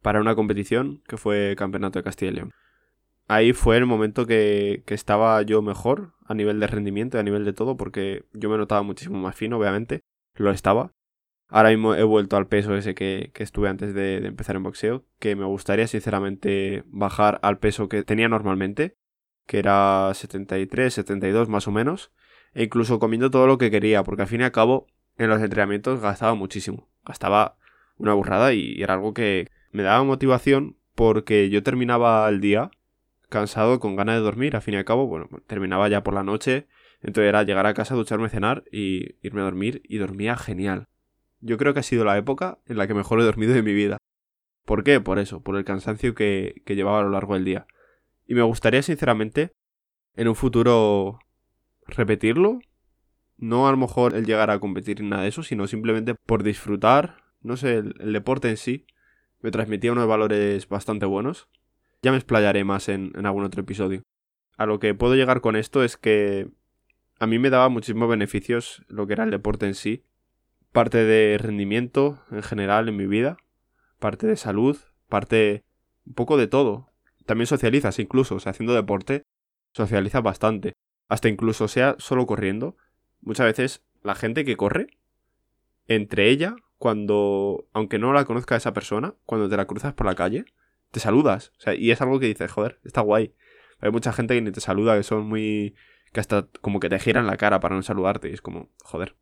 para 0.02 0.20
una 0.20 0.34
competición 0.34 1.02
que 1.06 1.16
fue 1.16 1.54
Campeonato 1.56 1.98
de 1.98 2.04
Castilla 2.04 2.30
y 2.30 2.34
León. 2.34 2.52
Ahí 3.26 3.52
fue 3.52 3.76
el 3.76 3.84
momento 3.84 4.26
que, 4.26 4.82
que 4.86 4.94
estaba 4.94 5.42
yo 5.42 5.60
mejor 5.60 6.14
a 6.24 6.34
nivel 6.34 6.60
de 6.60 6.66
rendimiento 6.66 7.16
y 7.16 7.20
a 7.20 7.24
nivel 7.24 7.44
de 7.44 7.52
todo, 7.52 7.76
porque 7.76 8.24
yo 8.32 8.48
me 8.48 8.56
notaba 8.56 8.82
muchísimo 8.82 9.18
más 9.18 9.36
fino, 9.36 9.58
obviamente, 9.58 10.00
lo 10.34 10.50
estaba, 10.50 10.92
Ahora 11.50 11.70
mismo 11.70 11.94
he 11.94 12.02
vuelto 12.02 12.36
al 12.36 12.46
peso 12.46 12.76
ese 12.76 12.94
que, 12.94 13.32
estuve 13.36 13.68
antes 13.70 13.94
de, 13.94 14.18
empezar 14.26 14.56
en 14.56 14.62
boxeo, 14.62 15.06
que 15.18 15.34
me 15.34 15.46
gustaría 15.46 15.86
sinceramente 15.86 16.84
bajar 16.86 17.40
al 17.42 17.58
peso 17.58 17.88
que 17.88 18.02
tenía 18.02 18.28
normalmente, 18.28 18.96
que 19.46 19.58
era 19.58 20.12
73, 20.12 20.92
72 20.92 21.48
más 21.48 21.66
o 21.66 21.72
menos, 21.72 22.12
e 22.54 22.64
incluso 22.64 22.98
comiendo 22.98 23.30
todo 23.30 23.46
lo 23.46 23.58
que 23.58 23.70
quería, 23.70 24.02
porque 24.02 24.22
al 24.22 24.28
fin 24.28 24.40
y 24.40 24.44
al 24.44 24.52
cabo 24.52 24.86
en 25.16 25.28
los 25.28 25.42
entrenamientos 25.42 26.00
gastaba 26.00 26.34
muchísimo, 26.34 26.88
gastaba 27.04 27.56
una 27.96 28.14
burrada 28.14 28.52
y 28.52 28.82
era 28.82 28.94
algo 28.94 29.14
que 29.14 29.48
me 29.72 29.82
daba 29.82 30.04
motivación 30.04 30.76
porque 30.94 31.50
yo 31.50 31.62
terminaba 31.62 32.28
el 32.28 32.40
día 32.40 32.70
cansado, 33.28 33.78
con 33.78 33.94
ganas 33.96 34.16
de 34.16 34.22
dormir, 34.22 34.56
al 34.56 34.62
fin 34.62 34.74
y 34.74 34.76
al 34.78 34.84
cabo, 34.84 35.06
bueno, 35.06 35.28
terminaba 35.46 35.88
ya 35.88 36.02
por 36.02 36.14
la 36.14 36.22
noche, 36.22 36.66
entonces 37.02 37.28
era 37.28 37.42
llegar 37.42 37.66
a 37.66 37.74
casa, 37.74 37.94
ducharme, 37.94 38.30
cenar 38.30 38.64
y 38.72 39.16
irme 39.22 39.42
a 39.42 39.44
dormir 39.44 39.82
y 39.84 39.98
dormía 39.98 40.36
genial 40.36 40.88
yo 41.40 41.56
creo 41.56 41.74
que 41.74 41.80
ha 41.80 41.84
sido 41.84 42.04
la 42.04 42.18
época 42.18 42.58
en 42.66 42.76
la 42.76 42.86
que 42.86 42.94
mejor 42.94 43.20
he 43.20 43.24
dormido 43.24 43.54
de 43.54 43.62
mi 43.62 43.72
vida. 43.72 43.98
¿Por 44.64 44.84
qué? 44.84 45.00
Por 45.00 45.18
eso, 45.18 45.42
por 45.42 45.56
el 45.56 45.64
cansancio 45.64 46.14
que, 46.14 46.62
llevaba 46.66 47.00
a 47.00 47.02
lo 47.02 47.10
largo 47.10 47.34
del 47.34 47.44
día. 47.44 47.66
Y 48.26 48.34
me 48.34 48.42
gustaría, 48.42 48.82
sinceramente, 48.82 49.52
en 50.14 50.28
un 50.28 50.34
futuro 50.34 51.20
repetirlo. 51.88 52.60
No 53.36 53.68
a 53.68 53.70
lo 53.70 53.76
mejor 53.76 54.14
el 54.14 54.26
llegar 54.26 54.50
a 54.50 54.58
competir 54.60 55.00
en 55.00 55.10
nada 55.10 55.22
de 55.22 55.28
eso, 55.28 55.42
sino 55.42 55.66
simplemente 55.66 56.14
por 56.14 56.42
disfrutar, 56.42 57.24
no 57.42 57.56
sé, 57.56 57.78
el, 57.78 58.12
deporte 58.12 58.48
en 58.48 58.56
sí. 58.56 58.86
Me 59.40 59.50
transmitía 59.50 59.92
unos 59.92 60.08
valores 60.08 60.68
bastante 60.68 61.06
buenos. 61.06 61.48
Ya 62.02 62.10
me 62.10 62.16
explayaré 62.16 62.64
más 62.64 62.88
en, 62.88 63.12
en 63.16 63.26
algún 63.26 63.44
otro 63.44 63.62
episodio. 63.62 64.02
A 64.56 64.66
lo 64.66 64.78
que 64.78 64.94
puedo 64.94 65.14
llegar 65.14 65.40
con 65.40 65.56
esto 65.56 65.84
es 65.84 65.96
que 65.96 66.48
a 67.20 67.26
mí 67.26 67.38
me 67.38 67.50
daba 67.50 67.68
muchísimos 67.68 68.08
beneficios 68.08 68.84
lo 68.88 69.06
que 69.06 69.12
era 69.14 69.24
el 69.24 69.30
deporte 69.30 69.66
en 69.66 69.74
sí 69.74 70.04
parte 70.72 71.04
de 71.04 71.38
rendimiento 71.38 72.22
en 72.30 72.42
general 72.42 72.88
en 72.88 72.96
mi 72.96 73.06
vida, 73.06 73.38
parte 73.98 74.26
de 74.26 74.36
salud, 74.36 74.78
parte 75.08 75.64
un 76.06 76.14
poco 76.14 76.36
de 76.36 76.46
todo. 76.46 76.90
También 77.26 77.46
socializas 77.46 77.98
incluso, 77.98 78.36
o 78.36 78.40
sea, 78.40 78.50
haciendo 78.50 78.74
deporte, 78.74 79.22
socializas 79.72 80.22
bastante. 80.22 80.74
Hasta 81.08 81.28
incluso 81.28 81.68
sea 81.68 81.96
solo 81.98 82.26
corriendo. 82.26 82.76
Muchas 83.20 83.46
veces 83.46 83.82
la 84.02 84.14
gente 84.14 84.44
que 84.44 84.56
corre, 84.56 84.98
entre 85.86 86.28
ella, 86.28 86.56
cuando, 86.76 87.66
aunque 87.72 87.98
no 87.98 88.12
la 88.12 88.24
conozca 88.24 88.56
esa 88.56 88.72
persona, 88.72 89.14
cuando 89.24 89.48
te 89.48 89.56
la 89.56 89.66
cruzas 89.66 89.94
por 89.94 90.06
la 90.06 90.14
calle, 90.14 90.44
te 90.90 91.00
saludas. 91.00 91.52
O 91.58 91.60
sea, 91.60 91.74
y 91.74 91.90
es 91.90 92.00
algo 92.00 92.20
que 92.20 92.26
dices, 92.26 92.50
joder, 92.50 92.78
está 92.84 93.00
guay. 93.00 93.34
Hay 93.80 93.90
mucha 93.90 94.12
gente 94.12 94.34
que 94.34 94.42
ni 94.42 94.52
te 94.52 94.60
saluda, 94.60 94.96
que 94.96 95.02
son 95.02 95.26
muy... 95.26 95.74
que 96.12 96.20
hasta 96.20 96.46
como 96.60 96.80
que 96.80 96.88
te 96.88 96.98
giran 96.98 97.26
la 97.26 97.36
cara 97.36 97.60
para 97.60 97.74
no 97.74 97.82
saludarte. 97.82 98.30
Y 98.30 98.34
es 98.34 98.42
como, 98.42 98.70
joder, 98.82 99.16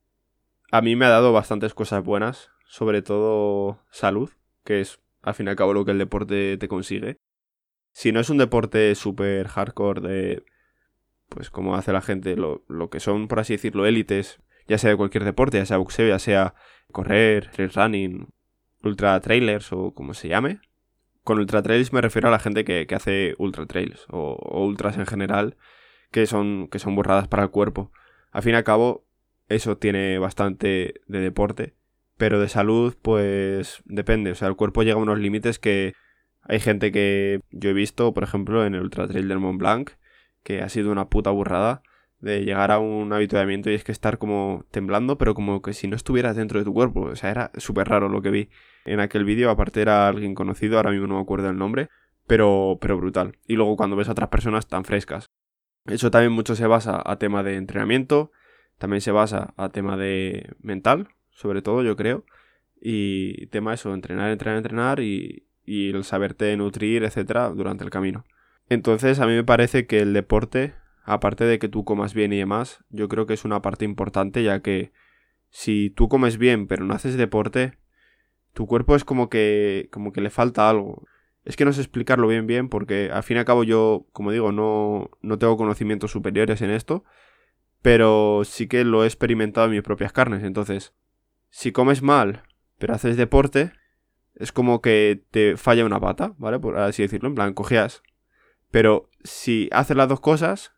a 0.71 0.81
mí 0.83 0.97
me 0.97 1.07
ha 1.07 1.11
dado 1.11 1.33
bastantes 1.33 1.75
cosas 1.75 2.03
buenas, 2.05 2.51
sobre 2.67 3.03
todo 3.03 3.83
salud, 3.91 4.31
que 4.65 4.81
es 4.81 5.01
al 5.23 5.35
fin 5.35 5.47
y 5.47 5.51
al 5.51 5.57
cabo 5.57 5.75
lo 5.75 5.85
que 5.85 5.93
el 5.93 5.99
deporte 5.99 6.57
te 6.57 6.69
consigue. 6.69 7.19
Si 7.93 8.13
no 8.13 8.21
es 8.21 8.31
un 8.31 8.39
deporte 8.39 8.95
súper 8.95 9.49
hardcore 9.49 10.01
de, 10.01 10.45
pues 11.29 11.51
como 11.51 11.77
hace 11.77 11.93
la 11.93 12.03
gente, 12.03 12.37
lo, 12.37 12.65
lo, 12.69 12.91
que 12.91 13.01
son, 13.01 13.29
por 13.29 13.41
así 13.41 13.55
decirlo, 13.55 13.87
élites, 13.87 14.41
ya 14.69 14.79
sea 14.79 14.91
de 14.91 14.97
cualquier 14.97 15.25
deporte, 15.25 15.59
ya 15.59 15.67
sea 15.67 15.79
boxeo, 15.79 16.09
ya 16.09 16.19
sea 16.19 16.55
correr, 16.93 17.51
trail 17.51 17.71
running, 17.73 18.29
ultra 18.83 19.21
trailers 19.21 19.73
o 19.73 19.93
como 19.95 20.15
se 20.15 20.29
llame. 20.29 20.61
Con 21.23 21.39
ultra 21.39 21.63
trails 21.63 21.93
me 21.93 22.01
refiero 22.01 22.29
a 22.29 22.31
la 22.31 22.39
gente 22.39 22.65
que, 22.65 22.87
que 22.87 22.95
hace 22.95 23.35
ultra 23.39 23.67
trails 23.67 24.07
o, 24.11 24.37
ultras 24.65 24.97
en 24.97 25.07
general, 25.07 25.57
que 26.11 26.27
son, 26.27 26.69
que 26.69 26.79
son 26.79 26.95
borradas 26.95 27.29
para 27.29 27.43
el 27.43 27.51
cuerpo. 27.51 27.93
Al 28.31 28.43
fin 28.43 28.53
y 28.53 28.57
al 28.57 28.65
cabo, 28.65 29.07
eso 29.49 29.77
tiene 29.77 30.19
bastante 30.19 30.95
de 31.07 31.21
deporte. 31.21 31.75
Pero 32.17 32.41
de 32.41 32.49
salud, 32.49 32.97
pues 33.03 33.83
depende. 33.85 34.31
O 34.31 34.35
sea, 34.35 34.49
el 34.49 34.57
cuerpo 34.57 34.83
llega 34.83 34.97
a 34.97 35.03
unos 35.03 35.19
límites 35.19 35.59
que 35.59 35.95
hay 36.43 36.61
gente 36.61 36.93
que 36.93 37.41
yo 37.51 37.71
he 37.71 37.75
visto, 37.75 38.15
por 38.15 38.23
ejemplo, 38.23 38.65
en 38.65 38.75
el 38.75 38.83
Ultra 38.83 39.09
Trail 39.09 39.29
del 39.29 39.41
Mont 39.41 39.59
Blanc, 39.59 39.91
que 40.47 40.63
ha 40.63 40.69
sido 40.69 40.93
una 40.93 41.09
puta 41.09 41.31
burrada 41.31 41.83
de 42.21 42.45
llegar 42.45 42.71
a 42.71 42.79
un 42.79 43.13
habituamiento 43.13 43.69
y 43.69 43.75
es 43.75 43.83
que 43.83 43.91
estar 43.91 44.17
como 44.17 44.65
temblando, 44.71 45.19
pero 45.19 45.35
como 45.35 45.61
que 45.61 45.73
si 45.73 45.89
no 45.89 45.97
estuvieras 45.97 46.37
dentro 46.37 46.61
de 46.61 46.65
tu 46.65 46.73
cuerpo. 46.73 47.01
O 47.01 47.17
sea, 47.17 47.33
era 47.33 47.51
súper 47.57 47.89
raro 47.89 48.09
lo 48.09 48.23
que 48.23 48.31
vi 48.31 48.49
en 48.85 49.01
aquel 49.01 49.25
vídeo. 49.25 49.51
Aparte 49.51 49.83
era 49.83 50.07
alguien 50.07 50.37
conocido, 50.37 50.77
ahora 50.77 50.93
mismo 50.93 51.09
no 51.09 51.17
me 51.17 51.21
acuerdo 51.21 51.51
el 51.51 51.59
nombre, 51.59 51.89
pero, 52.29 52.79
pero 52.81 52.97
brutal. 52.97 53.37
Y 53.49 53.57
luego 53.57 53.77
cuando 53.77 53.97
ves 53.97 54.09
a 54.09 54.13
otras 54.13 54.29
personas 54.29 54.69
tan 54.69 54.85
frescas. 54.85 55.27
Eso 55.87 56.13
también 56.13 56.33
mucho 56.33 56.55
se 56.55 56.69
basa 56.69 57.03
a 57.05 57.19
tema 57.19 57.43
de 57.43 57.57
entrenamiento, 57.57 58.31
también 58.79 59.01
se 59.01 59.11
basa 59.11 59.53
a 59.57 59.71
tema 59.71 59.97
de 59.97 60.55
mental, 60.61 61.09
sobre 61.31 61.61
todo 61.61 61.83
yo 61.83 61.97
creo. 61.97 62.25
Y 62.81 63.49
tema 63.49 63.75
eso, 63.75 63.93
entrenar, 63.93 64.31
entrenar, 64.31 64.59
entrenar 64.59 65.01
y, 65.01 65.49
y 65.65 65.91
el 65.91 66.05
saberte 66.05 66.57
nutrir, 66.57 67.03
etcétera, 67.03 67.49
durante 67.51 67.83
el 67.83 67.91
camino. 67.91 68.25
Entonces 68.69 69.21
a 69.21 69.27
mí 69.27 69.35
me 69.35 69.45
parece 69.45 69.87
que 69.87 70.01
el 70.01 70.13
deporte 70.13 70.75
aparte 71.07 71.45
de 71.45 71.59
que 71.59 71.69
tú 71.69 71.85
comas 71.85 72.13
bien 72.15 72.33
y 72.33 72.39
demás, 72.39 72.85
yo 72.91 73.09
creo 73.09 73.27
que 73.27 73.35
es 73.35 73.45
una 73.45 73.63
parte 73.63 73.85
importante 73.85 74.43
ya 74.43 74.61
que 74.61 74.93
si 75.51 75.89
tú 75.91 76.09
comes 76.09 76.37
bien 76.37 76.67
pero 76.67 76.85
no 76.85 76.95
haces 76.95 77.17
deporte, 77.17 77.79
tu 78.53 78.67
cuerpo 78.67 78.97
es 78.97 79.05
como 79.05 79.31
que 79.31 79.89
como 79.93 80.13
que 80.13 80.21
le 80.21 80.31
falta 80.31 80.69
algo. 80.69 81.07
Es 81.45 81.57
que 81.57 81.65
no 81.65 81.73
sé 81.73 81.81
explicarlo 81.81 82.27
bien 82.27 82.47
bien 82.49 82.69
porque 82.69 83.11
al 83.13 83.23
fin 83.23 83.37
y 83.37 83.41
al 83.41 83.47
cabo 83.47 83.63
yo, 83.63 84.07
como 84.13 84.33
digo, 84.33 84.51
no, 84.51 85.11
no 85.23 85.39
tengo 85.39 85.57
conocimientos 85.57 86.11
superiores 86.11 86.61
en 86.61 86.71
esto, 86.71 87.05
pero 87.83 88.43
sí 88.45 88.67
que 88.67 88.85
lo 88.85 89.05
he 89.05 89.07
experimentado 89.07 89.67
en 89.67 89.73
mis 89.73 89.83
propias 89.83 90.13
carnes. 90.13 90.43
Entonces, 90.43 90.93
si 91.51 91.73
comes 91.73 92.03
mal 92.03 92.43
pero 92.79 92.95
haces 92.95 93.17
deporte, 93.17 93.73
es 94.35 94.53
como 94.53 94.83
que 94.83 95.23
te 95.31 95.57
falla 95.57 95.85
una 95.85 96.01
pata, 96.01 96.35
¿vale? 96.37 96.59
Por 96.59 96.79
así 96.79 97.03
decirlo, 97.03 97.29
en 97.29 97.35
plan, 97.37 97.55
cojeas. 97.55 98.03
Pero 98.71 99.11
si 99.25 99.69
haces 99.73 99.97
las 99.97 100.09
dos 100.09 100.21
cosas, 100.21 100.73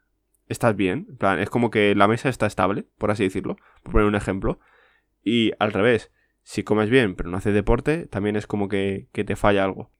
estás 0.48 0.76
bien. 0.76 1.06
En 1.10 1.16
plan, 1.16 1.38
es 1.38 1.50
como 1.50 1.70
que 1.70 1.94
la 1.94 2.08
mesa 2.08 2.28
está 2.28 2.46
estable, 2.46 2.86
por 2.98 3.10
así 3.10 3.24
decirlo, 3.24 3.56
por 3.82 3.92
poner 3.92 4.08
un 4.08 4.14
ejemplo. 4.14 4.60
Y 5.22 5.52
al 5.58 5.72
revés, 5.72 6.10
si 6.42 6.62
comes 6.62 6.90
bien 6.90 7.14
pero 7.14 7.30
no 7.30 7.36
haces 7.36 7.54
deporte, 7.54 8.06
también 8.06 8.36
es 8.36 8.46
como 8.46 8.68
que, 8.68 9.08
que 9.12 9.24
te 9.24 9.36
falla 9.36 9.64
algo. 9.64 9.90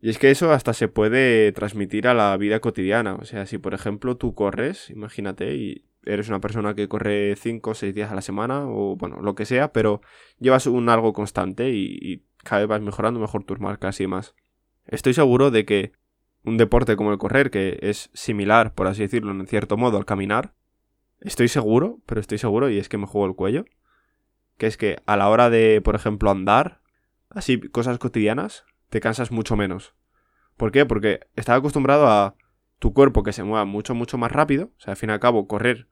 Y 0.00 0.10
es 0.10 0.18
que 0.18 0.30
eso 0.30 0.52
hasta 0.52 0.74
se 0.74 0.88
puede 0.88 1.50
transmitir 1.52 2.08
a 2.08 2.14
la 2.14 2.36
vida 2.36 2.60
cotidiana. 2.60 3.14
O 3.14 3.24
sea, 3.24 3.46
si 3.46 3.56
por 3.56 3.72
ejemplo 3.72 4.16
tú 4.16 4.34
corres, 4.34 4.90
imagínate, 4.90 5.54
y 5.54 5.86
eres 6.04 6.28
una 6.28 6.40
persona 6.40 6.74
que 6.74 6.88
corre 6.88 7.34
5 7.36 7.70
o 7.70 7.74
6 7.74 7.94
días 7.94 8.12
a 8.12 8.14
la 8.14 8.20
semana, 8.20 8.66
o 8.68 8.96
bueno, 8.96 9.20
lo 9.22 9.34
que 9.34 9.46
sea, 9.46 9.72
pero 9.72 10.02
llevas 10.38 10.66
un 10.66 10.88
algo 10.88 11.12
constante 11.12 11.70
y, 11.70 12.24
cada 12.42 12.60
vez 12.60 12.68
vas 12.68 12.82
mejorando 12.82 13.18
mejor 13.18 13.44
tus 13.44 13.58
marcas 13.58 13.98
y 14.02 14.06
más. 14.06 14.34
Estoy 14.86 15.14
seguro 15.14 15.50
de 15.50 15.64
que 15.64 15.92
un 16.44 16.56
deporte 16.56 16.96
como 16.96 17.12
el 17.12 17.18
correr, 17.18 17.50
que 17.50 17.78
es 17.82 18.10
similar, 18.12 18.74
por 18.74 18.86
así 18.86 19.02
decirlo, 19.02 19.32
en 19.32 19.46
cierto 19.46 19.76
modo, 19.76 19.96
al 19.96 20.04
caminar, 20.04 20.54
estoy 21.20 21.48
seguro, 21.48 22.00
pero 22.06 22.20
estoy 22.20 22.38
seguro, 22.38 22.70
y 22.70 22.78
es 22.78 22.88
que 22.88 22.98
me 22.98 23.06
juego 23.06 23.26
el 23.26 23.34
cuello, 23.34 23.64
que 24.58 24.66
es 24.66 24.76
que 24.76 24.98
a 25.06 25.16
la 25.16 25.28
hora 25.28 25.50
de, 25.50 25.80
por 25.82 25.94
ejemplo, 25.94 26.30
andar, 26.30 26.80
así, 27.30 27.60
cosas 27.60 27.98
cotidianas, 27.98 28.64
te 28.90 29.00
cansas 29.00 29.32
mucho 29.32 29.56
menos. 29.56 29.94
¿Por 30.56 30.70
qué? 30.70 30.86
Porque 30.86 31.20
estás 31.34 31.58
acostumbrado 31.58 32.06
a 32.06 32.36
tu 32.78 32.92
cuerpo 32.92 33.22
que 33.22 33.32
se 33.32 33.42
mueva 33.42 33.64
mucho, 33.64 33.94
mucho 33.94 34.18
más 34.18 34.30
rápido. 34.30 34.70
O 34.76 34.80
sea, 34.80 34.92
al 34.92 34.96
fin 34.96 35.10
y 35.10 35.12
al 35.12 35.20
cabo, 35.20 35.48
correr, 35.48 35.88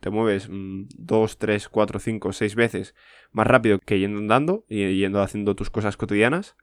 te 0.00 0.10
mueves 0.10 0.48
2, 0.50 1.38
3, 1.38 1.68
4, 1.68 1.98
5, 1.98 2.32
6 2.32 2.54
veces 2.54 2.94
más 3.32 3.46
rápido 3.46 3.78
que 3.78 3.98
yendo 3.98 4.18
andando 4.18 4.64
y 4.68 4.96
yendo 4.98 5.20
haciendo 5.20 5.54
tus 5.54 5.70
cosas 5.70 5.96
cotidianas. 5.96 6.56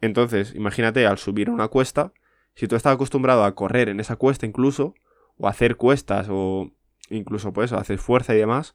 Entonces, 0.00 0.54
imagínate 0.54 1.06
al 1.06 1.18
subir 1.18 1.50
una 1.50 1.68
cuesta, 1.68 2.12
si 2.56 2.66
tú 2.68 2.74
estás 2.74 2.94
acostumbrado 2.94 3.44
a 3.44 3.54
correr 3.54 3.90
en 3.90 4.00
esa 4.00 4.16
cuesta 4.16 4.46
incluso, 4.46 4.94
o 5.36 5.46
hacer 5.46 5.76
cuestas, 5.76 6.28
o 6.30 6.72
incluso 7.10 7.52
pues 7.52 7.72
hacer 7.72 7.98
fuerza 7.98 8.34
y 8.34 8.38
demás, 8.38 8.74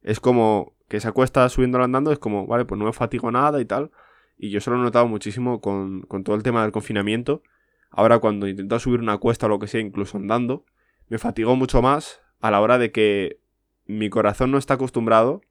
es 0.00 0.18
como 0.18 0.74
que 0.88 0.96
esa 0.96 1.12
cuesta 1.12 1.48
subiendo 1.50 1.80
andando 1.80 2.10
es 2.10 2.18
como, 2.18 2.46
vale, 2.46 2.64
pues 2.64 2.78
no 2.78 2.86
me 2.86 2.92
fatigo 2.92 3.30
nada 3.30 3.60
y 3.60 3.66
tal. 3.66 3.90
Y 4.38 4.50
yo 4.50 4.58
eso 4.58 4.70
lo 4.70 4.78
he 4.78 4.82
notado 4.82 5.06
muchísimo 5.06 5.60
con, 5.60 6.02
con 6.02 6.24
todo 6.24 6.34
el 6.36 6.42
tema 6.42 6.62
del 6.62 6.72
confinamiento. 6.72 7.42
Ahora 7.90 8.18
cuando 8.18 8.48
intento 8.48 8.78
subir 8.78 9.00
una 9.00 9.18
cuesta 9.18 9.44
o 9.44 9.50
lo 9.50 9.58
que 9.58 9.68
sea, 9.68 9.82
incluso 9.82 10.16
andando, 10.16 10.64
me 11.08 11.18
fatigo 11.18 11.54
mucho 11.54 11.82
más 11.82 12.22
a 12.40 12.50
la 12.50 12.62
hora 12.62 12.78
de 12.78 12.92
que 12.92 13.40
mi 13.84 14.08
corazón 14.08 14.50
no 14.50 14.58
está 14.58 14.74
acostumbrado 14.74 15.42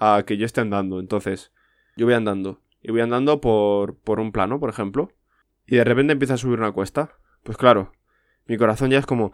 a 0.00 0.24
que 0.26 0.36
yo 0.36 0.44
esté 0.44 0.60
andando. 0.60 0.98
Entonces, 0.98 1.52
yo 1.96 2.06
voy 2.06 2.14
andando. 2.14 2.60
Y 2.82 2.90
voy 2.90 3.00
andando 3.00 3.40
por, 3.40 3.96
por 3.96 4.18
un 4.18 4.32
plano, 4.32 4.58
por 4.58 4.70
ejemplo 4.70 5.12
y 5.70 5.76
de 5.76 5.84
repente 5.84 6.12
empieza 6.12 6.34
a 6.34 6.36
subir 6.36 6.58
una 6.58 6.72
cuesta, 6.72 7.12
pues 7.44 7.56
claro, 7.56 7.92
mi 8.46 8.56
corazón 8.56 8.90
ya 8.90 8.98
es 8.98 9.06
como... 9.06 9.32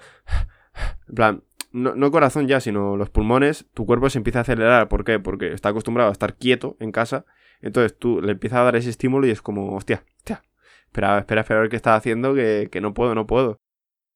En 1.09 1.15
plan, 1.15 1.45
no, 1.73 1.95
no, 1.95 2.11
corazón 2.11 2.47
ya, 2.47 2.61
sino 2.61 2.97
los 2.97 3.09
pulmones, 3.09 3.65
tu 3.73 3.87
cuerpo 3.87 4.11
se 4.11 4.19
empieza 4.19 4.41
a 4.41 4.43
acelerar. 4.43 4.89
¿Por 4.89 5.05
qué? 5.05 5.19
Porque 5.19 5.55
está 5.55 5.71
acostumbrado 5.71 6.11
a 6.11 6.13
estar 6.13 6.37
quieto 6.37 6.77
en 6.79 6.93
casa. 6.93 7.25
Entonces 7.63 7.99
tú 7.99 8.21
le 8.21 8.33
empiezas 8.33 8.59
a 8.59 8.65
dar 8.65 8.77
ese 8.77 8.91
estímulo 8.91 9.27
y 9.27 9.31
es 9.31 9.41
como, 9.41 9.75
hostia, 9.75 10.05
hostia, 10.19 10.43
espera, 10.85 11.19
espera, 11.19 11.41
espera 11.41 11.59
a 11.59 11.63
ver 11.63 11.71
qué 11.71 11.77
está 11.77 11.97
haciendo, 11.97 12.35
que, 12.35 12.69
que 12.71 12.83
no 12.83 12.93
puedo, 12.93 13.15
no 13.15 13.27
puedo. 13.27 13.57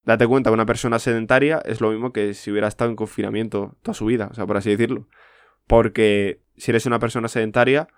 Date 0.04 0.26
cuenta, 0.26 0.50
una 0.50 0.66
persona 0.66 0.98
sedentaria 0.98 1.62
es 1.64 1.80
lo 1.80 1.90
mismo 1.90 2.12
que 2.12 2.34
si 2.34 2.50
hubiera 2.50 2.68
estado 2.68 2.90
en 2.90 2.96
confinamiento 2.96 3.78
toda 3.80 3.94
su 3.94 4.04
vida, 4.04 4.28
o 4.30 4.34
sea, 4.34 4.46
por 4.46 4.58
así 4.58 4.68
decirlo. 4.68 5.08
Porque 5.66 6.42
si 6.58 6.70
eres 6.70 6.84
una 6.84 6.98
persona 6.98 7.28
sedentaria, 7.28 7.88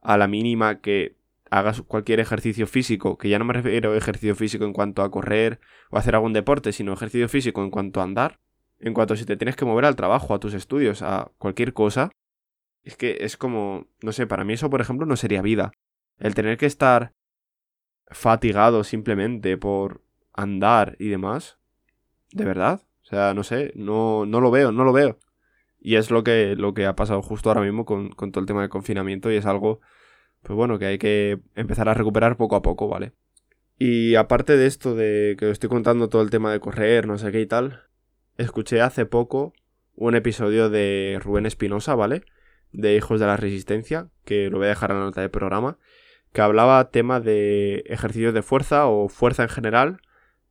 a 0.00 0.16
la 0.16 0.28
mínima 0.28 0.80
que 0.80 1.16
hagas 1.58 1.82
cualquier 1.82 2.18
ejercicio 2.18 2.66
físico, 2.66 3.16
que 3.16 3.28
ya 3.28 3.38
no 3.38 3.44
me 3.44 3.52
refiero 3.52 3.92
a 3.92 3.96
ejercicio 3.96 4.34
físico 4.34 4.64
en 4.64 4.72
cuanto 4.72 5.02
a 5.02 5.10
correr 5.10 5.60
o 5.90 5.98
hacer 5.98 6.16
algún 6.16 6.32
deporte, 6.32 6.72
sino 6.72 6.92
ejercicio 6.92 7.28
físico 7.28 7.62
en 7.62 7.70
cuanto 7.70 8.00
a 8.00 8.04
andar, 8.04 8.40
en 8.80 8.92
cuanto 8.92 9.14
a 9.14 9.16
si 9.16 9.24
te 9.24 9.36
tienes 9.36 9.54
que 9.54 9.64
mover 9.64 9.84
al 9.84 9.94
trabajo, 9.94 10.34
a 10.34 10.40
tus 10.40 10.52
estudios, 10.52 11.02
a 11.02 11.30
cualquier 11.38 11.72
cosa, 11.72 12.10
es 12.82 12.96
que 12.96 13.18
es 13.20 13.36
como, 13.36 13.86
no 14.02 14.12
sé, 14.12 14.26
para 14.26 14.42
mí 14.42 14.54
eso, 14.54 14.68
por 14.68 14.80
ejemplo, 14.80 15.06
no 15.06 15.16
sería 15.16 15.42
vida. 15.42 15.72
El 16.18 16.34
tener 16.34 16.58
que 16.58 16.66
estar 16.66 17.12
fatigado 18.08 18.82
simplemente 18.82 19.56
por 19.56 20.02
andar 20.32 20.96
y 20.98 21.08
demás, 21.08 21.58
de 22.32 22.44
verdad, 22.44 22.82
o 23.02 23.06
sea, 23.06 23.32
no 23.32 23.44
sé, 23.44 23.72
no, 23.76 24.26
no 24.26 24.40
lo 24.40 24.50
veo, 24.50 24.72
no 24.72 24.84
lo 24.84 24.92
veo. 24.92 25.20
Y 25.80 25.96
es 25.96 26.10
lo 26.10 26.24
que, 26.24 26.56
lo 26.56 26.74
que 26.74 26.86
ha 26.86 26.96
pasado 26.96 27.22
justo 27.22 27.48
ahora 27.48 27.60
mismo 27.60 27.84
con, 27.84 28.10
con 28.10 28.32
todo 28.32 28.40
el 28.40 28.46
tema 28.46 28.62
del 28.62 28.70
confinamiento 28.70 29.30
y 29.30 29.36
es 29.36 29.46
algo 29.46 29.80
pues 30.44 30.56
bueno, 30.56 30.78
que 30.78 30.86
hay 30.86 30.98
que 30.98 31.40
empezar 31.56 31.88
a 31.88 31.94
recuperar 31.94 32.36
poco 32.36 32.54
a 32.54 32.62
poco, 32.62 32.88
¿vale? 32.88 33.12
Y 33.78 34.14
aparte 34.14 34.56
de 34.56 34.66
esto 34.66 34.94
de 34.94 35.36
que 35.38 35.46
os 35.46 35.52
estoy 35.52 35.68
contando 35.68 36.08
todo 36.08 36.22
el 36.22 36.30
tema 36.30 36.52
de 36.52 36.60
correr, 36.60 37.06
no 37.06 37.18
sé 37.18 37.32
qué 37.32 37.40
y 37.40 37.46
tal, 37.46 37.82
escuché 38.38 38.80
hace 38.80 39.06
poco 39.06 39.52
un 39.96 40.14
episodio 40.14 40.70
de 40.70 41.18
Rubén 41.20 41.46
Espinosa, 41.46 41.94
¿vale? 41.94 42.22
De 42.72 42.94
Hijos 42.94 43.20
de 43.20 43.26
la 43.26 43.36
Resistencia, 43.36 44.08
que 44.24 44.50
lo 44.50 44.58
voy 44.58 44.66
a 44.66 44.70
dejar 44.70 44.90
en 44.90 44.98
la 44.98 45.04
nota 45.04 45.22
del 45.22 45.30
programa, 45.30 45.78
que 46.32 46.40
hablaba 46.40 46.90
tema 46.90 47.20
de 47.20 47.84
ejercicios 47.86 48.34
de 48.34 48.42
fuerza 48.42 48.86
o 48.86 49.08
fuerza 49.08 49.44
en 49.44 49.48
general 49.48 50.00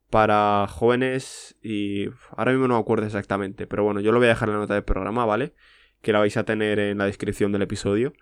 para 0.09 0.67
jóvenes 0.67 1.57
y 1.61 2.07
ahora 2.35 2.51
mismo 2.51 2.67
no 2.67 2.75
me 2.75 2.79
acuerdo 2.79 3.05
exactamente, 3.05 3.67
pero 3.67 3.83
bueno, 3.83 3.99
yo 3.99 4.11
lo 4.11 4.19
voy 4.19 4.27
a 4.27 4.29
dejar 4.29 4.49
en 4.49 4.55
la 4.55 4.61
nota 4.61 4.73
del 4.75 4.83
programa, 4.83 5.25
¿vale? 5.25 5.53
Que 6.01 6.13
la 6.13 6.19
vais 6.19 6.37
a 6.37 6.43
tener 6.45 6.79
en 6.79 6.97
la 6.97 7.05
descripción 7.05 7.51
del 7.51 7.63
episodio. 7.63 8.13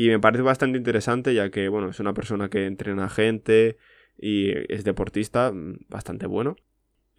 Y 0.00 0.08
me 0.08 0.18
parece 0.18 0.42
bastante 0.42 0.78
interesante 0.78 1.34
ya 1.34 1.50
que, 1.50 1.68
bueno, 1.68 1.90
es 1.90 2.00
una 2.00 2.14
persona 2.14 2.48
que 2.48 2.64
entrena 2.64 3.10
gente 3.10 3.76
y 4.16 4.48
es 4.72 4.82
deportista 4.82 5.52
mm, 5.52 5.80
bastante 5.90 6.26
bueno. 6.26 6.56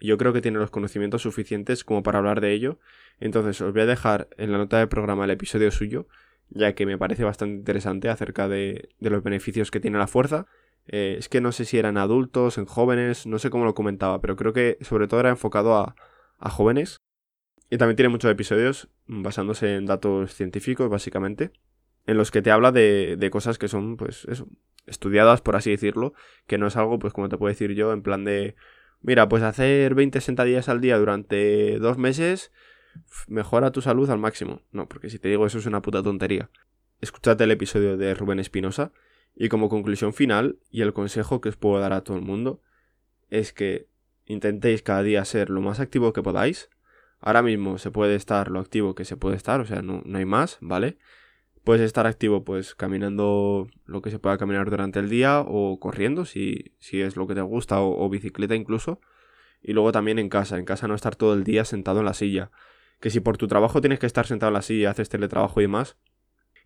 Yo 0.00 0.18
creo 0.18 0.32
que 0.32 0.40
tiene 0.40 0.58
los 0.58 0.72
conocimientos 0.72 1.22
suficientes 1.22 1.84
como 1.84 2.02
para 2.02 2.18
hablar 2.18 2.40
de 2.40 2.52
ello. 2.52 2.80
Entonces 3.20 3.60
os 3.60 3.72
voy 3.72 3.82
a 3.82 3.86
dejar 3.86 4.28
en 4.36 4.50
la 4.50 4.58
nota 4.58 4.78
del 4.78 4.88
programa 4.88 5.26
el 5.26 5.30
episodio 5.30 5.70
suyo, 5.70 6.08
ya 6.50 6.74
que 6.74 6.84
me 6.84 6.98
parece 6.98 7.22
bastante 7.22 7.54
interesante 7.54 8.08
acerca 8.08 8.48
de, 8.48 8.88
los 8.98 9.22
beneficios 9.22 9.70
que 9.70 9.78
tiene 9.78 9.98
la 9.98 10.08
fuerza. 10.08 10.46
Eh, 10.88 11.14
es 11.20 11.28
que 11.28 11.40
no 11.40 11.52
sé 11.52 11.64
si 11.66 11.78
eran 11.78 11.96
adultos, 11.96 12.58
en 12.58 12.64
jóvenes, 12.64 13.28
no 13.28 13.38
sé 13.38 13.48
cómo 13.48 13.64
lo 13.64 13.76
comentaba, 13.76 14.20
pero 14.20 14.34
creo 14.34 14.52
que 14.52 14.78
sobre 14.80 15.06
todo 15.06 15.20
era 15.20 15.30
enfocado 15.30 15.76
a, 15.76 15.94
a 16.38 16.50
jóvenes. 16.50 16.96
Y 17.70 17.78
también 17.78 17.94
tiene 17.94 18.08
muchos 18.08 18.32
episodios 18.32 18.88
basándose 19.06 19.76
en 19.76 19.86
datos 19.86 20.34
científicos, 20.34 20.90
básicamente 20.90 21.52
en 22.06 22.16
los 22.16 22.30
que 22.30 22.42
te 22.42 22.50
habla 22.50 22.72
de, 22.72 23.16
de 23.16 23.30
cosas 23.30 23.58
que 23.58 23.68
son, 23.68 23.96
pues, 23.96 24.24
eso, 24.26 24.48
estudiadas, 24.86 25.40
por 25.40 25.56
así 25.56 25.70
decirlo, 25.70 26.14
que 26.46 26.58
no 26.58 26.66
es 26.66 26.76
algo, 26.76 26.98
pues, 26.98 27.12
como 27.12 27.28
te 27.28 27.38
puedo 27.38 27.50
decir 27.50 27.72
yo, 27.72 27.92
en 27.92 28.02
plan 28.02 28.24
de, 28.24 28.56
mira, 29.00 29.28
pues 29.28 29.42
hacer 29.42 29.94
20 29.94 30.20
sentadillas 30.20 30.68
al 30.68 30.80
día 30.80 30.98
durante 30.98 31.78
dos 31.78 31.98
meses 31.98 32.52
mejora 33.28 33.72
tu 33.72 33.80
salud 33.80 34.08
al 34.10 34.18
máximo. 34.18 34.62
No, 34.70 34.88
porque 34.88 35.10
si 35.10 35.18
te 35.18 35.28
digo 35.28 35.46
eso 35.46 35.58
es 35.58 35.66
una 35.66 35.82
puta 35.82 36.02
tontería. 36.02 36.50
Escúchate 37.00 37.44
el 37.44 37.50
episodio 37.50 37.96
de 37.96 38.14
Rubén 38.14 38.38
Espinosa 38.38 38.92
y 39.34 39.48
como 39.48 39.68
conclusión 39.68 40.12
final 40.12 40.58
y 40.70 40.82
el 40.82 40.92
consejo 40.92 41.40
que 41.40 41.48
os 41.48 41.56
puedo 41.56 41.80
dar 41.80 41.92
a 41.92 42.02
todo 42.02 42.16
el 42.16 42.22
mundo 42.22 42.60
es 43.30 43.52
que 43.52 43.88
intentéis 44.26 44.82
cada 44.82 45.02
día 45.02 45.24
ser 45.24 45.50
lo 45.50 45.60
más 45.60 45.80
activo 45.80 46.12
que 46.12 46.22
podáis. 46.22 46.70
Ahora 47.18 47.42
mismo 47.42 47.78
se 47.78 47.90
puede 47.90 48.14
estar 48.14 48.50
lo 48.50 48.60
activo 48.60 48.94
que 48.94 49.04
se 49.04 49.16
puede 49.16 49.36
estar, 49.36 49.60
o 49.60 49.64
sea, 49.64 49.80
no, 49.80 50.02
no 50.04 50.18
hay 50.18 50.24
más, 50.24 50.58
¿vale? 50.60 50.98
Puedes 51.64 51.82
estar 51.82 52.06
activo 52.06 52.44
pues 52.44 52.74
caminando 52.74 53.68
lo 53.86 54.02
que 54.02 54.10
se 54.10 54.18
pueda 54.18 54.36
caminar 54.36 54.68
durante 54.68 54.98
el 54.98 55.08
día 55.08 55.40
o 55.46 55.78
corriendo 55.78 56.24
si, 56.24 56.74
si 56.78 57.00
es 57.00 57.16
lo 57.16 57.26
que 57.28 57.34
te 57.34 57.40
gusta 57.40 57.80
o, 57.80 58.04
o 58.04 58.08
bicicleta 58.08 58.54
incluso. 58.56 59.00
Y 59.62 59.72
luego 59.72 59.92
también 59.92 60.18
en 60.18 60.28
casa, 60.28 60.58
en 60.58 60.64
casa 60.64 60.88
no 60.88 60.94
estar 60.94 61.14
todo 61.14 61.34
el 61.34 61.44
día 61.44 61.64
sentado 61.64 62.00
en 62.00 62.06
la 62.06 62.14
silla. 62.14 62.50
Que 63.00 63.10
si 63.10 63.20
por 63.20 63.36
tu 63.36 63.46
trabajo 63.46 63.80
tienes 63.80 64.00
que 64.00 64.06
estar 64.06 64.26
sentado 64.26 64.48
en 64.48 64.54
la 64.54 64.62
silla, 64.62 64.90
haces 64.90 65.08
teletrabajo 65.08 65.60
y 65.60 65.64
demás, 65.64 65.96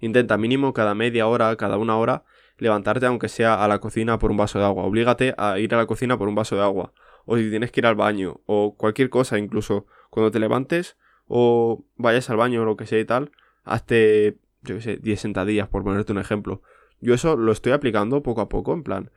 intenta 0.00 0.38
mínimo 0.38 0.72
cada 0.72 0.94
media 0.94 1.26
hora, 1.26 1.54
cada 1.56 1.76
una 1.76 1.96
hora, 1.98 2.24
levantarte 2.56 3.04
aunque 3.04 3.28
sea 3.28 3.62
a 3.62 3.68
la 3.68 3.80
cocina 3.80 4.18
por 4.18 4.30
un 4.30 4.38
vaso 4.38 4.58
de 4.58 4.64
agua. 4.64 4.84
Oblígate 4.84 5.34
a 5.36 5.58
ir 5.58 5.74
a 5.74 5.78
la 5.78 5.86
cocina 5.86 6.16
por 6.16 6.28
un 6.28 6.34
vaso 6.34 6.56
de 6.56 6.62
agua. 6.62 6.92
O 7.26 7.36
si 7.36 7.50
tienes 7.50 7.70
que 7.70 7.80
ir 7.80 7.86
al 7.86 7.96
baño, 7.96 8.40
o 8.46 8.76
cualquier 8.76 9.10
cosa, 9.10 9.38
incluso 9.38 9.86
cuando 10.10 10.30
te 10.30 10.38
levantes 10.38 10.96
o 11.26 11.84
vayas 11.96 12.30
al 12.30 12.36
baño 12.36 12.62
o 12.62 12.64
lo 12.64 12.76
que 12.76 12.86
sea 12.86 13.00
y 13.00 13.04
tal, 13.04 13.32
hazte 13.64 14.38
yo 14.66 14.76
qué 14.76 14.82
sé, 14.82 14.96
10 14.99 15.20
sentadillas, 15.20 15.68
por 15.68 15.82
ponerte 15.85 16.12
un 16.12 16.18
ejemplo. 16.18 16.62
Yo 17.00 17.14
eso 17.14 17.37
lo 17.37 17.52
estoy 17.52 17.73
aplicando 17.73 18.23
poco 18.23 18.40
a 18.40 18.49
poco, 18.49 18.73
en 18.73 18.82
plan, 18.82 19.11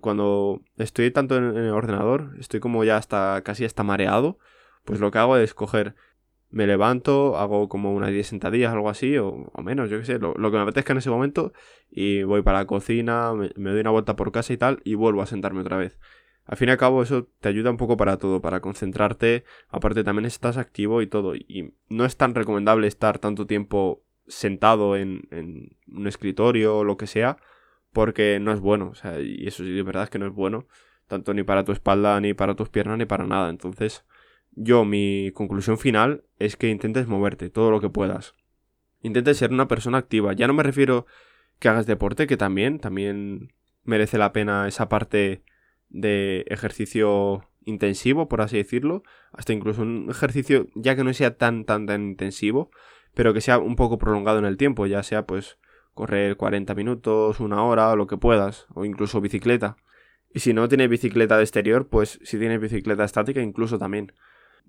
cuando 0.00 0.62
estoy 0.76 1.10
tanto 1.10 1.36
en, 1.36 1.56
el 1.56 1.70
ordenador, 1.70 2.34
estoy 2.38 2.60
como 2.60 2.84
ya 2.84 2.96
hasta 2.96 3.42
casi 3.44 3.64
hasta 3.64 3.82
mareado, 3.82 4.38
pues 4.84 5.00
lo 5.00 5.10
que 5.10 5.18
hago 5.18 5.36
es 5.36 5.54
coger, 5.54 5.94
me 6.50 6.66
levanto, 6.66 7.36
hago 7.36 7.68
como 7.68 7.92
unas 7.92 8.10
10 8.10 8.26
sentadillas, 8.26 8.72
algo 8.72 8.88
así, 8.88 9.18
o, 9.18 9.50
menos, 9.62 9.90
yo 9.90 9.98
qué 9.98 10.04
sé, 10.04 10.18
lo, 10.18 10.34
que 10.34 10.56
me 10.56 10.62
apetezca 10.62 10.92
en 10.92 10.98
ese 10.98 11.10
momento, 11.10 11.52
y 11.90 12.22
voy 12.22 12.42
para 12.42 12.60
la 12.60 12.66
cocina, 12.66 13.32
me, 13.34 13.70
doy 13.70 13.80
una 13.80 13.90
vuelta 13.90 14.16
por 14.16 14.32
casa 14.32 14.52
y 14.52 14.56
tal, 14.56 14.80
y 14.84 14.94
vuelvo 14.94 15.22
a 15.22 15.26
sentarme 15.26 15.60
otra 15.60 15.76
vez. 15.76 15.98
Al 16.46 16.58
fin 16.58 16.68
y 16.68 16.72
al 16.72 16.78
cabo 16.78 17.02
eso 17.02 17.28
te 17.40 17.48
ayuda 17.48 17.70
un 17.70 17.78
poco 17.78 17.96
para 17.96 18.18
todo, 18.18 18.42
para 18.42 18.60
concentrarte, 18.60 19.44
aparte 19.68 20.04
también 20.04 20.26
estás 20.26 20.58
activo 20.58 21.00
y 21.02 21.06
todo, 21.06 21.34
y 21.34 21.74
no 21.88 22.04
es 22.04 22.16
tan 22.16 22.34
recomendable 22.34 22.86
estar 22.86 23.18
tanto 23.18 23.46
tiempo 23.46 24.03
sentado 24.26 24.96
en, 24.96 25.22
un 25.86 26.06
escritorio 26.06 26.78
o 26.78 26.84
lo 26.84 26.96
que 26.96 27.06
sea, 27.06 27.36
porque 27.92 28.38
no 28.40 28.52
es 28.52 28.60
bueno. 28.60 28.88
O 28.88 28.94
sea, 28.94 29.20
y 29.20 29.46
eso 29.46 29.64
sí, 29.64 29.70
de 29.70 29.82
verdad 29.82 30.04
es 30.04 30.10
que 30.10 30.18
no 30.18 30.26
es 30.26 30.32
bueno, 30.32 30.66
tanto 31.08 31.34
ni 31.34 31.42
para 31.42 31.64
tu 31.64 31.72
espalda, 31.72 32.20
ni 32.20 32.34
para 32.34 32.54
tus 32.54 32.68
piernas, 32.68 32.98
ni 32.98 33.06
para 33.06 33.26
nada. 33.26 33.50
Entonces, 33.50 34.04
yo, 34.52 34.84
mi 34.84 35.30
conclusión 35.34 35.78
final 35.78 36.24
es 36.38 36.56
que 36.56 36.68
intentes 36.68 37.06
moverte 37.06 37.50
todo 37.50 37.70
lo 37.70 37.80
que 37.80 37.90
puedas. 37.90 38.34
Intentes 39.02 39.36
ser 39.36 39.50
una 39.52 39.68
persona 39.68 39.98
activa. 39.98 40.32
Ya 40.32 40.46
no 40.46 40.54
me 40.54 40.62
refiero 40.62 41.06
que 41.58 41.68
hagas 41.68 41.86
deporte, 41.86 42.26
que 42.26 42.36
también, 42.36 42.78
también 42.78 43.52
merece 43.84 44.18
la 44.18 44.32
pena 44.32 44.66
esa 44.66 44.88
parte 44.88 45.42
de 45.88 46.44
ejercicio 46.48 47.48
intensivo, 47.64 48.28
por 48.28 48.40
así 48.40 48.56
decirlo, 48.56 49.02
hasta 49.32 49.52
incluso 49.52 49.82
un 49.82 50.08
ejercicio 50.10 50.66
ya 50.74 50.96
que 50.96 51.04
no 51.04 51.12
sea 51.12 51.36
tan 51.36 51.64
tan 51.64 51.86
tan 51.86 52.02
intensivo, 52.02 52.70
pero 53.14 53.32
que 53.32 53.40
sea 53.40 53.58
un 53.58 53.76
poco 53.76 53.98
prolongado 53.98 54.38
en 54.38 54.44
el 54.44 54.56
tiempo, 54.56 54.86
ya 54.86 55.02
sea 55.02 55.26
pues 55.26 55.58
correr 55.94 56.36
40 56.36 56.74
minutos, 56.74 57.40
una 57.40 57.62
hora, 57.62 57.94
lo 57.94 58.06
que 58.06 58.16
puedas, 58.16 58.66
o 58.74 58.84
incluso 58.84 59.20
bicicleta. 59.20 59.76
Y 60.32 60.40
si 60.40 60.52
no 60.52 60.68
tienes 60.68 60.88
bicicleta 60.88 61.36
de 61.36 61.44
exterior, 61.44 61.86
pues 61.86 62.18
si 62.24 62.38
tienes 62.38 62.60
bicicleta 62.60 63.04
estática, 63.04 63.40
incluso 63.40 63.78
también. 63.78 64.12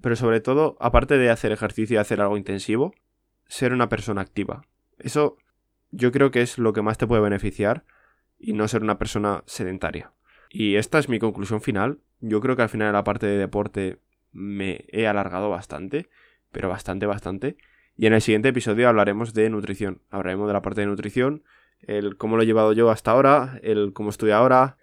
Pero 0.02 0.16
sobre 0.16 0.40
todo, 0.40 0.78
aparte 0.80 1.18
de 1.18 1.32
hacer 1.32 1.52
ejercicio 1.52 1.96
y 1.96 1.98
hacer 1.98 2.22
algo 2.22 2.38
intensivo, 2.38 2.94
ser 3.48 3.74
una 3.74 3.90
persona 3.90 4.22
activa. 4.22 4.62
Eso 5.00 5.38
yo 5.90 6.12
creo 6.12 6.30
que 6.30 6.42
es 6.42 6.60
lo 6.60 6.74
que 6.74 6.84
más 6.84 6.98
te 6.98 7.08
puede 7.08 7.22
beneficiar 7.22 7.84
y 8.38 8.54
no 8.54 8.68
ser 8.68 8.84
una 8.84 9.00
persona 9.00 9.44
sedentaria. 9.48 10.12
Y 10.50 10.75
esta 10.75 11.00
es 11.00 11.10
mi 11.10 11.20
conclusión 11.20 11.62
final. 11.62 12.00
Yo 12.20 12.42
creo 12.42 12.56
que 12.56 12.62
al 12.62 12.70
final 12.70 12.90
de 12.90 12.94
la 12.94 13.04
parte 13.04 13.25
de 13.25 13.38
deporte 13.38 14.00
me 14.32 14.86
he 14.90 15.08
alargado 15.08 15.50
bastante, 15.50 16.10
pero 16.52 16.70
bastante, 16.70 17.06
bastante. 17.06 17.58
Y 17.98 18.08
en 18.08 18.14
el 18.14 18.22
siguiente 18.22 18.50
episodio 18.50 18.90
hablaremos 18.90 19.34
de 19.34 19.50
nutrición. 19.50 20.02
Hablaremos 20.10 20.48
de 20.48 20.54
la 20.54 20.62
parte 20.62 20.82
de 20.82 20.88
nutrición, 20.88 21.43
el 21.82 22.17
cómo 22.17 22.36
lo 22.36 22.43
he 22.43 22.46
llevado 22.46 22.74
yo 22.74 22.89
hasta 22.89 23.12
ahora, 23.12 23.60
el 23.63 23.93
cómo 23.93 24.10
estoy 24.10 24.32
ahora, 24.32 24.78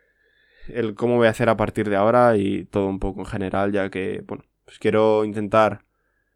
el 0.69 0.95
cómo 0.95 1.17
voy 1.17 1.27
a 1.27 1.31
hacer 1.31 1.49
a 1.49 1.57
partir 1.57 1.91
de 1.91 1.97
ahora 1.97 2.37
y 2.37 2.65
todo 2.65 2.87
un 2.87 2.99
poco 2.99 3.21
en 3.21 3.27
general, 3.27 3.73
ya 3.73 3.91
que, 3.91 4.23
bueno, 4.27 4.45
pues 4.65 4.79
quiero 4.79 5.25
intentar 5.25 5.85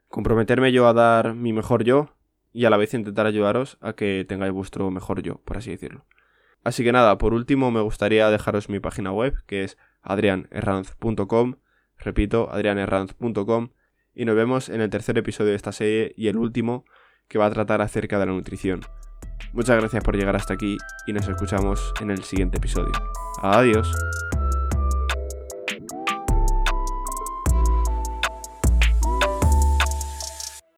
comprometerme 0.09 0.73
yo 0.73 0.87
a 0.87 0.93
dar 0.93 1.35
mi 1.35 1.53
mejor 1.53 1.85
yo 1.85 2.11
y 2.53 2.65
a 2.65 2.71
la 2.71 2.77
vez 2.77 2.93
intentar 2.95 3.27
ayudaros 3.27 3.79
a 3.81 3.95
que 3.95 4.25
tengáis 4.29 4.53
vuestro 4.53 4.91
mejor 4.91 5.23
yo, 5.23 5.41
por 5.45 5.59
así 5.59 5.71
decirlo. 5.71 6.05
Así 6.65 6.83
que 6.85 6.93
nada, 6.93 7.17
por 7.17 7.33
último 7.33 7.71
me 7.71 7.81
gustaría 7.81 8.29
dejaros 8.29 8.69
mi 8.69 8.81
página 8.81 9.13
web, 9.13 9.35
que 9.47 9.65
es 9.65 9.79
adrianerranz.com. 10.03 11.57
Repito, 11.99 12.51
adrianerranz.com 12.51 13.71
y 14.17 14.25
nos 14.25 14.35
vemos 14.35 14.69
en 14.69 14.81
el 14.81 14.91
tercer 14.91 15.17
episodio 15.19 15.51
de 15.51 15.57
esta 15.57 15.71
serie 15.71 16.13
y 16.17 16.29
el 16.29 16.39
último 16.39 16.85
que 17.29 17.39
va 17.39 17.47
a 17.47 17.51
tratar 17.51 17.83
acerca 17.83 18.19
de 18.19 18.27
la 18.27 18.33
nutrición. 18.33 18.81
Muchas 19.53 19.79
gracias 19.79 20.03
por 20.03 20.17
llegar 20.17 20.35
hasta 20.35 20.55
aquí 20.55 20.77
y 21.07 21.13
nos 21.13 21.29
escuchamos 21.29 21.93
en 22.01 22.11
el 22.11 22.25
siguiente 22.25 22.57
episodio. 22.57 22.93
Adiós. 23.43 23.95